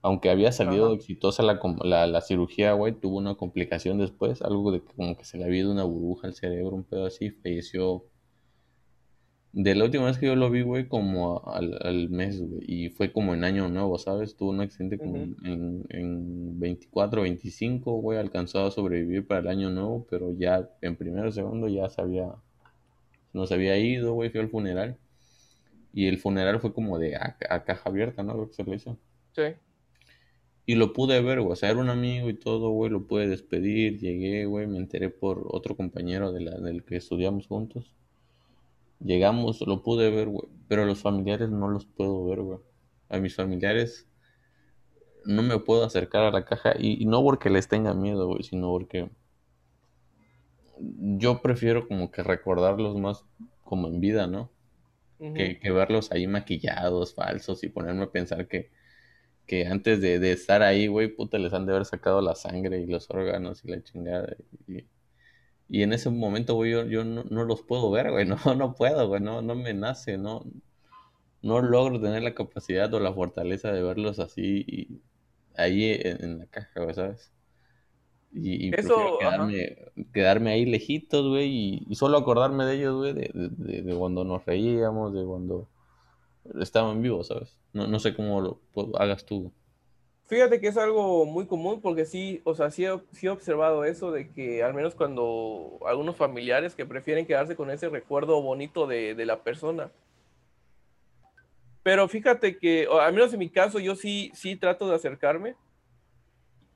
[0.01, 0.95] Aunque había salido Ajá.
[0.95, 5.17] exitosa la, com- la, la cirugía, güey, tuvo una complicación después, algo de que como
[5.17, 8.05] que se le había ido una burbuja al cerebro, un pedo así, falleció.
[9.53, 12.61] De la última vez que yo lo vi, güey, como a- al, al mes, güey,
[12.67, 14.35] y fue como en año nuevo, ¿sabes?
[14.35, 19.47] Tuvo un accidente como en, en, en 24, 25, güey, alcanzó a sobrevivir para el
[19.47, 22.35] año nuevo, pero ya en primero, segundo ya se había,
[23.33, 24.97] no se había ido, güey, fue al funeral.
[25.93, 28.35] Y el funeral fue como de a, a caja abierta, ¿no?
[28.35, 28.97] Lo que se le hizo.
[29.31, 29.43] Sí.
[30.69, 31.53] Y lo pude ver, güey.
[31.53, 32.91] O sea, era un amigo y todo, güey.
[32.91, 33.99] Lo pude despedir.
[33.99, 34.67] Llegué, güey.
[34.67, 37.95] Me enteré por otro compañero de la, del que estudiamos juntos.
[38.99, 40.49] Llegamos, lo pude ver, güey.
[40.67, 42.59] Pero a los familiares no los puedo ver, güey.
[43.07, 44.09] A mis familiares
[45.23, 46.73] no me puedo acercar a la caja.
[46.77, 48.43] Y, y no porque les tenga miedo, güey.
[48.43, 49.09] Sino porque
[50.79, 53.23] yo prefiero como que recordarlos más
[53.63, 54.51] como en vida, ¿no?
[55.17, 57.63] Que, que verlos ahí maquillados, falsos.
[57.63, 58.69] Y ponerme a pensar que
[59.47, 62.79] que antes de, de estar ahí, güey, puta, les han de haber sacado la sangre
[62.81, 64.35] y los órganos y la chingada.
[64.67, 64.85] Y,
[65.69, 68.75] y en ese momento, güey, yo, yo no, no los puedo ver, güey, no, no
[68.75, 70.45] puedo, güey, no, no me nace, no,
[71.41, 75.01] no logro tener la capacidad o la fortaleza de verlos así y
[75.55, 77.31] ahí en, en la caja, güey, ¿sabes?
[78.33, 79.77] Y, Eso, quedarme,
[80.13, 84.45] quedarme ahí lejitos, güey, y, y solo acordarme de ellos, güey, de- de cuando nos
[84.45, 85.67] reíamos, de cuando
[86.59, 87.57] estaban vivos, ¿sabes?
[87.73, 88.59] No, no sé cómo lo
[88.97, 89.51] hagas tú.
[90.27, 93.85] Fíjate que es algo muy común porque sí, o sea, sí he, sí he observado
[93.85, 98.87] eso de que al menos cuando algunos familiares que prefieren quedarse con ese recuerdo bonito
[98.87, 99.89] de, de la persona.
[101.81, 105.55] Pero fíjate que, al menos en mi caso, yo sí, sí trato de acercarme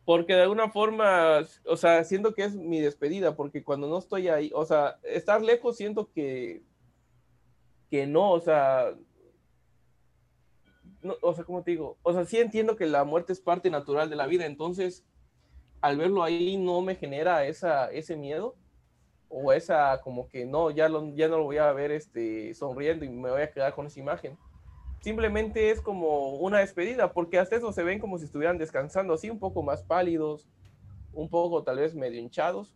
[0.05, 4.29] porque de alguna forma, o sea, siento que es mi despedida porque cuando no estoy
[4.29, 6.61] ahí, o sea, estar lejos siento que,
[7.89, 8.95] que no, o sea,
[11.03, 11.97] no, o sea, ¿cómo te digo?
[12.03, 15.05] O sea, sí entiendo que la muerte es parte natural de la vida, entonces
[15.81, 18.55] al verlo ahí no me genera esa, ese miedo
[19.29, 23.05] o esa como que no, ya, lo, ya no lo voy a ver este, sonriendo
[23.05, 24.37] y me voy a quedar con esa imagen.
[24.99, 29.29] Simplemente es como una despedida, porque hasta eso se ven como si estuvieran descansando, así
[29.29, 30.47] un poco más pálidos,
[31.13, 32.75] un poco tal vez medio hinchados,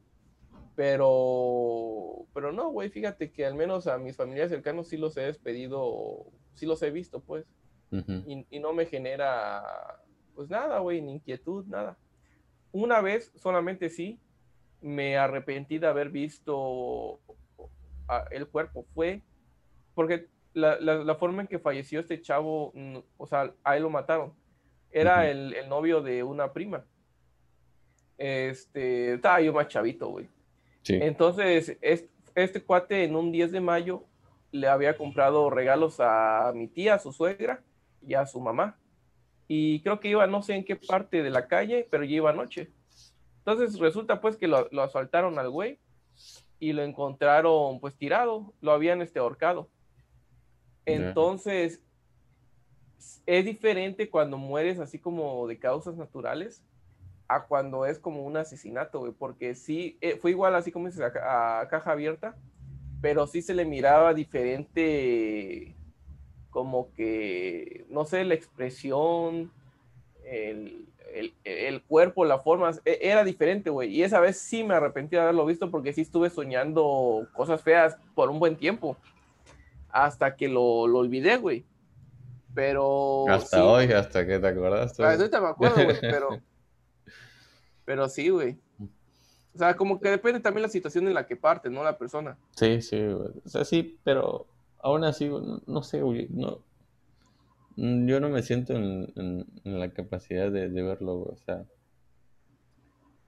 [0.76, 5.22] pero, pero no, güey, fíjate que al menos a mis familiares cercanos sí los he
[5.22, 7.46] despedido, sí los he visto, pues
[8.00, 8.24] Ujú.
[8.28, 9.64] y, y no me genera,
[10.36, 11.98] pues nada, güey, ni inquietud, nada.
[12.72, 14.20] Una vez solamente sí
[14.82, 17.20] me arrepentí de haber visto
[18.08, 18.86] a- el cuerpo.
[18.94, 19.22] Fue
[19.94, 22.74] porque la, la- la forma en que falleció este chavo,
[23.18, 24.34] o sea, a él lo mataron.
[24.92, 25.24] Era Ujú.
[25.28, 26.86] el, el novio de una prima.
[28.18, 30.28] Este, estaba yo más chavito, güey.
[30.84, 30.98] Sí.
[31.02, 32.06] Entonces, es-
[32.36, 34.04] este cuate en un 10 de mayo
[34.52, 37.64] le había comprado regalos a mi tía, a su suegra
[38.08, 38.78] y a su mamá.
[39.48, 42.34] Y creo que iba no sé en qué parte de la calle, pero ya iba
[42.34, 42.72] noche.
[43.40, 45.80] Entonces resulta pues que lo, lo asaltaron al güey
[46.60, 49.70] y lo encontraron pues tirado, lo habían este ahorcado.
[50.86, 50.96] Ya.
[50.96, 51.82] Entonces,
[53.26, 56.64] es diferente cuando mueres así como de causas naturales
[57.28, 61.02] a cuando es como un asesinato, güey, porque sí, eh, fue igual así como dices,
[61.02, 62.36] a caja abierta,
[63.02, 65.76] pero sí se le miraba diferente,
[66.56, 69.52] como que, no sé, la expresión,
[70.24, 74.74] el, el, el cuerpo, la forma, e- era diferente, güey, y esa vez sí me
[74.74, 78.96] arrepentí de haberlo visto porque sí estuve soñando cosas feas por un buen tiempo,
[79.90, 81.66] hasta que lo, lo olvidé, güey.
[82.54, 85.04] Pero Hasta sí, hoy, hasta que te acordaste.
[85.04, 86.40] Ah, ahorita me acuerdo, güey, pero.
[87.84, 88.58] Pero sí, güey.
[89.54, 91.84] O sea, como que depende también la situación en la que parte, ¿no?
[91.84, 92.38] La persona.
[92.52, 93.32] Sí, sí, güey.
[93.46, 94.48] O sea, sí, pero
[94.86, 96.28] aún así, no, no sé, güey.
[96.30, 96.64] No,
[97.76, 101.32] mm, yo no me siento en, la capacidad de, verlo, güey.
[101.34, 101.66] O sea,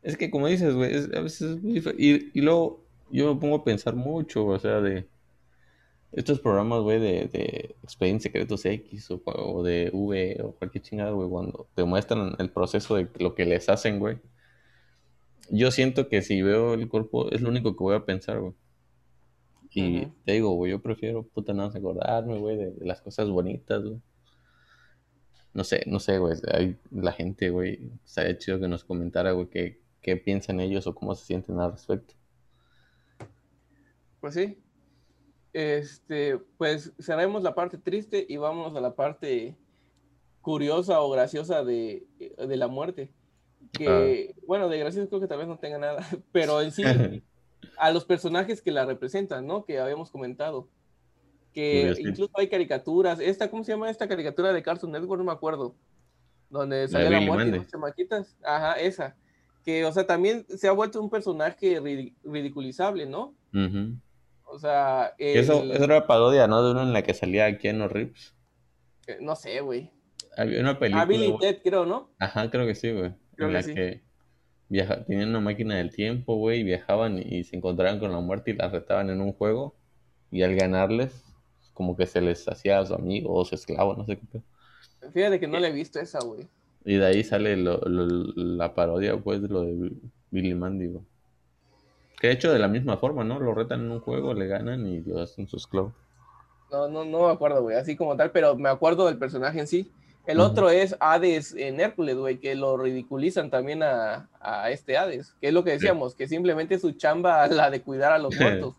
[0.03, 3.57] es que como dices, güey, a veces es muy dif- Y, luego yo me pongo
[3.57, 5.07] a pensar mucho, o sea, de
[6.11, 11.11] estos programas, güey, de, de Expedientes Secretos X o, o de V o cualquier chingada,
[11.11, 14.19] güey, cuando te muestran el proceso de lo que les hacen, güey.
[15.49, 18.53] Yo siento que si veo el cuerpo es lo único que voy a pensar, güey.
[19.79, 23.29] Y te digo, güey, yo prefiero puta nada más acordarme, güey, de, de las cosas
[23.29, 24.01] bonitas, güey.
[25.53, 26.35] No sé, no sé, güey.
[26.51, 27.91] Hay la gente, güey.
[28.05, 31.71] Estaría chido que nos comentara, güey, qué, qué piensan ellos o cómo se sienten al
[31.71, 32.15] respecto.
[34.19, 34.57] Pues sí.
[35.53, 39.55] Este, pues cerremos la parte triste y vámonos a la parte
[40.41, 43.11] curiosa o graciosa de, de la muerte.
[43.73, 46.83] que, bueno, de gracioso creo que tal vez no tenga nada, pero en sí,
[47.77, 49.65] a los personajes que la representan, ¿no?
[49.65, 50.69] Que habíamos comentado.
[51.53, 53.19] Que incluso hay caricaturas.
[53.19, 55.19] Esta, ¿cómo se llama esta caricatura de Cartoon Network?
[55.19, 55.75] No me acuerdo.
[56.49, 58.37] Donde sale la, muerte de chamaquitas.
[58.43, 59.15] Ajá, esa.
[59.65, 61.79] Que, o sea, también se ha vuelto un personaje
[62.23, 63.35] ridiculizable, ¿no?
[64.45, 65.13] O sea.
[65.17, 66.63] Eso, eso era parodia, ¿no?
[66.63, 68.35] De uno en la que salía Keanu Reeves.
[69.07, 69.91] Eh, no sé, güey.
[70.37, 71.49] Había una película.
[71.49, 72.11] Ah, creo, ¿no?
[72.19, 73.13] Ajá, creo que sí, güey.
[73.37, 74.06] en la que
[74.69, 78.51] viaja, tenían una máquina del tiempo, güey, y viajaban y se encontraban con la muerte
[78.51, 79.75] y la retaban en un juego.
[80.31, 81.23] Y al ganarles,
[81.73, 84.41] como que se les hacía a su amigo o su esclavo, no sé qué.
[85.13, 86.47] Fíjate que no le he visto esa, güey.
[86.83, 89.91] Y de ahí sale la parodia, pues, de lo de
[90.31, 91.03] Billy Mandy, güey.
[92.19, 93.39] Que de hecho de la misma forma, ¿no?
[93.39, 95.93] Lo retan en un juego, le ganan y lo hacen su esclavo.
[96.71, 99.67] No, no, no me acuerdo, güey, así como tal, pero me acuerdo del personaje en
[99.67, 99.91] sí.
[100.27, 104.27] El otro es Hades en Hércules, güey, que lo ridiculizan también a,
[104.69, 108.19] este Hades, que es lo que decíamos, que simplemente su chamba la de cuidar a
[108.19, 108.75] los muertos.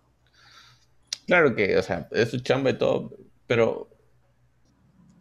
[1.27, 3.89] Claro que, o sea, es su chamba y todo, pero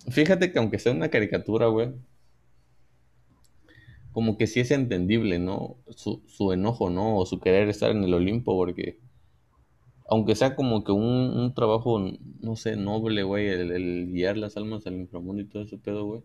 [0.09, 1.93] fíjate que aunque sea una caricatura, güey,
[4.11, 5.77] como que sí es entendible, ¿no?
[5.91, 7.17] Su, su enojo, ¿no?
[7.17, 8.99] O su querer estar en el Olimpo, porque
[10.07, 11.99] aunque sea como que un, trabajo,
[12.39, 16.21] no sé, noble, güey, el, guiar las almas al inframundo y todo ese pedo, güey,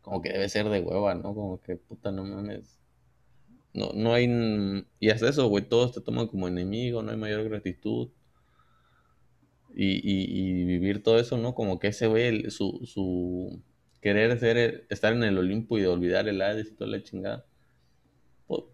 [0.00, 1.34] como que debe ser de hueva, ¿no?
[1.34, 2.80] Como que, puta, no mames.
[3.74, 4.28] No, no hay...
[5.00, 8.08] Y hace eso, güey, todos te toman como enemigo, no hay mayor gratitud.
[9.74, 11.54] Y, y, vivir todo eso, ¿no?
[11.54, 13.62] Como que ese güey, su, su
[14.02, 17.46] querer ser, estar en el Olimpo y olvidar el Hades y toda la chingada.
[18.48, 18.64] Pues,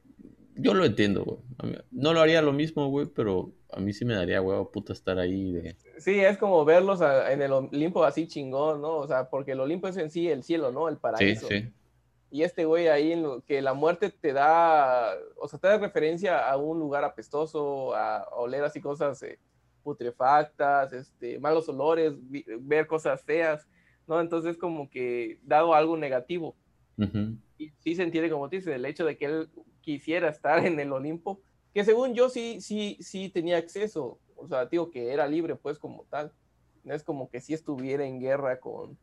[0.56, 1.76] yo lo entiendo, güey.
[1.92, 5.18] No lo haría lo mismo, güey, pero a mí sí me daría huevo puta estar
[5.18, 5.52] ahí.
[5.52, 5.76] De...
[5.98, 8.96] Sí, es como verlos en el Olimpo así chingón, ¿no?
[8.96, 10.88] O sea, porque el Olimpo es en sí el cielo, ¿no?
[10.88, 11.48] El paraíso.
[11.48, 11.72] Sí, sí.
[12.30, 15.78] Y este güey ahí, en lo, que la muerte te da, o sea, te da
[15.78, 19.38] referencia a un lugar apestoso, a, oler así cosas eh,
[19.82, 22.12] putrefactas, este, malos olores,
[22.60, 23.66] ver cosas feas,
[24.06, 24.20] ¿no?
[24.20, 26.54] Entonces como que dado algo negativo.
[27.56, 29.48] Y sí se entiende, como te dices, el hecho de que él
[29.80, 31.40] quisiera estar en el Olimpo,
[31.78, 35.78] que según yo sí, sí, sí tenía acceso, o sea, digo que era libre pues
[35.78, 36.32] como tal,
[36.82, 38.98] no es como que si estuviera en guerra con,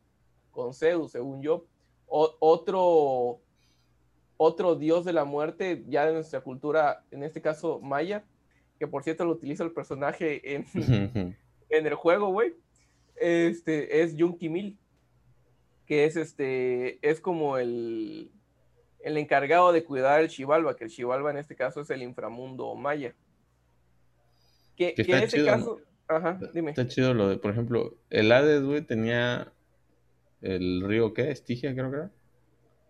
[0.51, 1.65] con Zeus, según yo.
[2.05, 3.39] otro,
[4.35, 8.25] otro dios de la muerte, ya de nuestra cultura, en este caso maya,
[8.77, 10.65] que por cierto lo utiliza el personaje en,
[11.69, 12.55] en el juego, güey,
[13.15, 14.77] este, es Yunkimil,
[15.85, 18.33] que es, este, es como el,
[19.05, 22.73] el encargado de cuidar el Xibalba, que el Xibalba en este caso es el inframundo
[22.73, 23.13] maya.
[24.75, 26.71] Que, en este caso, ajá, dime.
[26.71, 29.53] Está chido lo de, por ejemplo, el Hades, güey, tenía
[30.41, 31.29] el río, ¿qué?
[31.29, 32.11] Estigia, creo que era.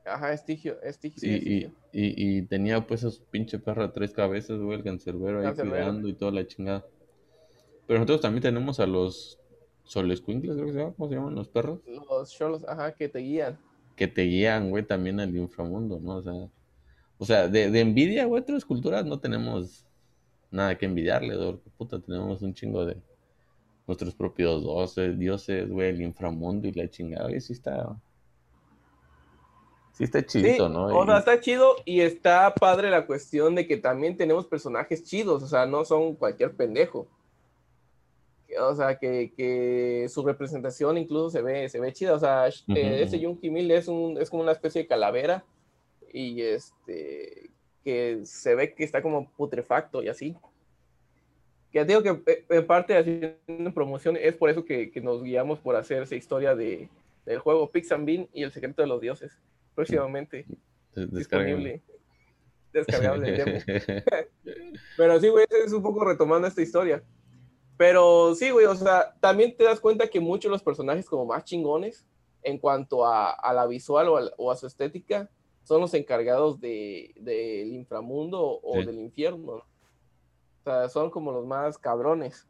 [0.06, 1.30] Ajá, Estigio, Estigio.
[1.30, 5.54] Y, y, y, tenía pues esos pinche perros de tres cabezas, güey, el cancerbero ahí
[5.54, 6.86] cuidando y toda la chingada.
[7.88, 9.38] Pero nosotros también tenemos a los
[9.84, 11.82] solescuincles, creo que se llama, ¿cómo se llaman los perros?
[11.86, 13.60] Los cholos, ajá, que te guían
[13.96, 16.18] que te guían, güey, también al inframundo, ¿no?
[16.18, 16.34] O sea,
[17.18, 19.86] o sea de, de envidia, güey, otras culturas no tenemos
[20.52, 21.60] nada que envidiarle, güey.
[21.78, 22.98] Puta, tenemos un chingo de
[23.88, 27.96] nuestros propios dioses, dioses, güey, el inframundo y la chingada, güey, sí está...
[29.94, 30.88] Sí está chido, ¿no?
[30.88, 35.42] O sea, está chido y está padre la cuestión de que también tenemos personajes chidos,
[35.42, 37.08] o sea, no son cualquier pendejo
[38.60, 43.20] o sea, que, su representación incluso se ve, se ve chida, o sea, eh, ese
[43.20, 45.44] Yunki Mil es, un, es como una especie de calavera
[46.14, 47.50] y este,
[47.84, 50.36] que se ve que está como putrefacto y así.
[51.72, 55.76] Que digo que eh, en parte haciendo promoción es por eso que, nos guiamos por
[55.76, 56.90] hacer esa historia de,
[57.26, 59.38] del juego Pix and Bean y el secreto de los dioses
[59.74, 60.46] próximamente.
[60.96, 61.82] Disponible.
[62.72, 63.64] descargable.
[64.98, 67.04] Pero sí güey es un poco retomando esta historia
[67.78, 71.26] pero sí, güey, o sea, también te das cuenta que muchos de los personajes como
[71.26, 72.06] más chingones
[72.42, 74.08] en cuanto a, la visual
[74.38, 75.30] o a, su estética
[75.64, 79.54] son los encargados del de, inframundo o del infierno.
[79.54, 79.64] O
[80.64, 82.48] sea, son como los más cabrones.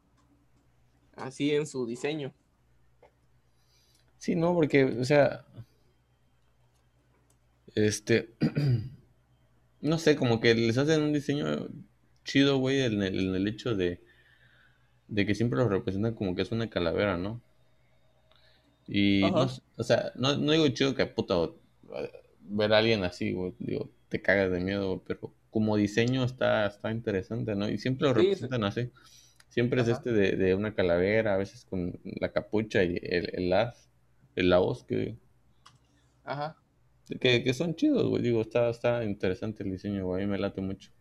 [1.15, 2.33] Así en su diseño.
[4.17, 5.45] Sí, no, porque, o sea,
[7.73, 8.35] este,
[9.81, 11.67] no sé, como que les hacen un diseño
[12.25, 14.04] chido, güey, en el hecho de
[15.07, 17.41] de que siempre lo representan como que es una calavera, ¿no?
[18.87, 19.47] Y, no,
[19.77, 21.35] o sea, no, no, digo chido que puta
[22.41, 26.91] ver a alguien así, güey, digo, te cagas de miedo, pero como diseño está, está
[26.91, 27.69] interesante, ¿no?
[27.69, 28.91] Y siempre lo representan así.
[29.49, 33.53] Siempre es este de, de, una calavera, a veces con la capucha y el, el
[33.53, 33.89] as,
[34.35, 35.15] el la que...
[36.25, 36.57] Ajá.
[37.21, 38.21] Que, que son chidos, güey.
[38.21, 40.23] Digo, está, está interesante el diseño, güey.
[40.23, 40.91] A mí me late mucho.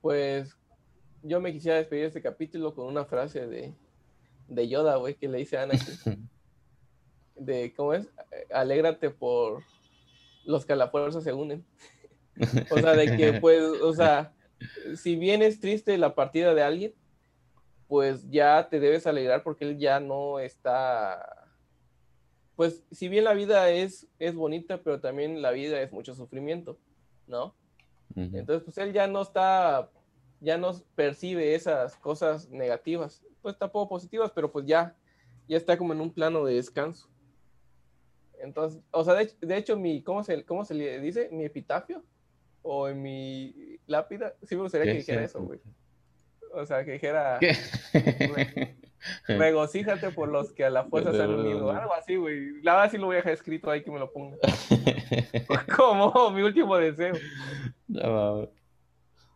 [0.00, 0.56] Pues
[1.22, 3.74] yo me quisiera despedir de este capítulo con una frase de,
[4.48, 6.28] de Yoda, güey, que le dice a Anakin.
[7.36, 8.08] de, ¿cómo es?
[8.52, 9.62] Alégrate por
[10.44, 11.64] los que a la fuerza se unen.
[12.70, 14.32] o sea, de que, pues, o sea,
[14.96, 16.94] si bien es triste la partida de alguien,
[17.86, 21.48] pues ya te debes alegrar porque él ya no está
[22.58, 26.76] pues si bien la vida es, es bonita, pero también la vida es mucho sufrimiento,
[27.28, 27.54] ¿no?
[28.16, 29.88] Entonces, pues él ya no está,
[30.40, 34.96] ya no percibe esas cosas negativas, pues tampoco positivas, pero pues ya,
[35.48, 37.08] ya está como en un plano de descanso.
[38.40, 41.28] Entonces, o sea, de, hecho, mi, ¿cómo se, ¿cómo se le dice?
[41.32, 42.04] Mi epitafio
[42.62, 45.60] o en mi lápida, sí me gustaría que dijera eso, güey.
[46.52, 47.40] O sea, que dijera...
[49.26, 51.70] Regocíjate por los que a la fuerza se han unido.
[51.70, 52.60] Algo así, güey.
[52.62, 54.36] La verdad sí lo voy a dejar escrito ahí que me lo ponga.
[55.76, 57.14] Como mi último deseo.
[57.88, 58.46] No,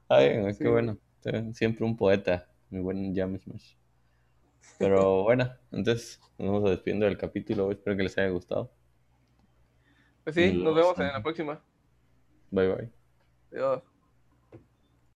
[0.09, 0.99] Ay, es que bueno.
[1.53, 2.49] Siempre un poeta.
[2.71, 3.75] Mi buen James Smash.
[4.79, 7.71] Pero bueno, entonces nos vamos despidiendo del capítulo.
[7.71, 8.73] Espero que les haya gustado.
[10.25, 11.61] Pues sí, nos vemos en la próxima.
[12.51, 12.91] Bye bye.
[13.53, 13.92] Adiós.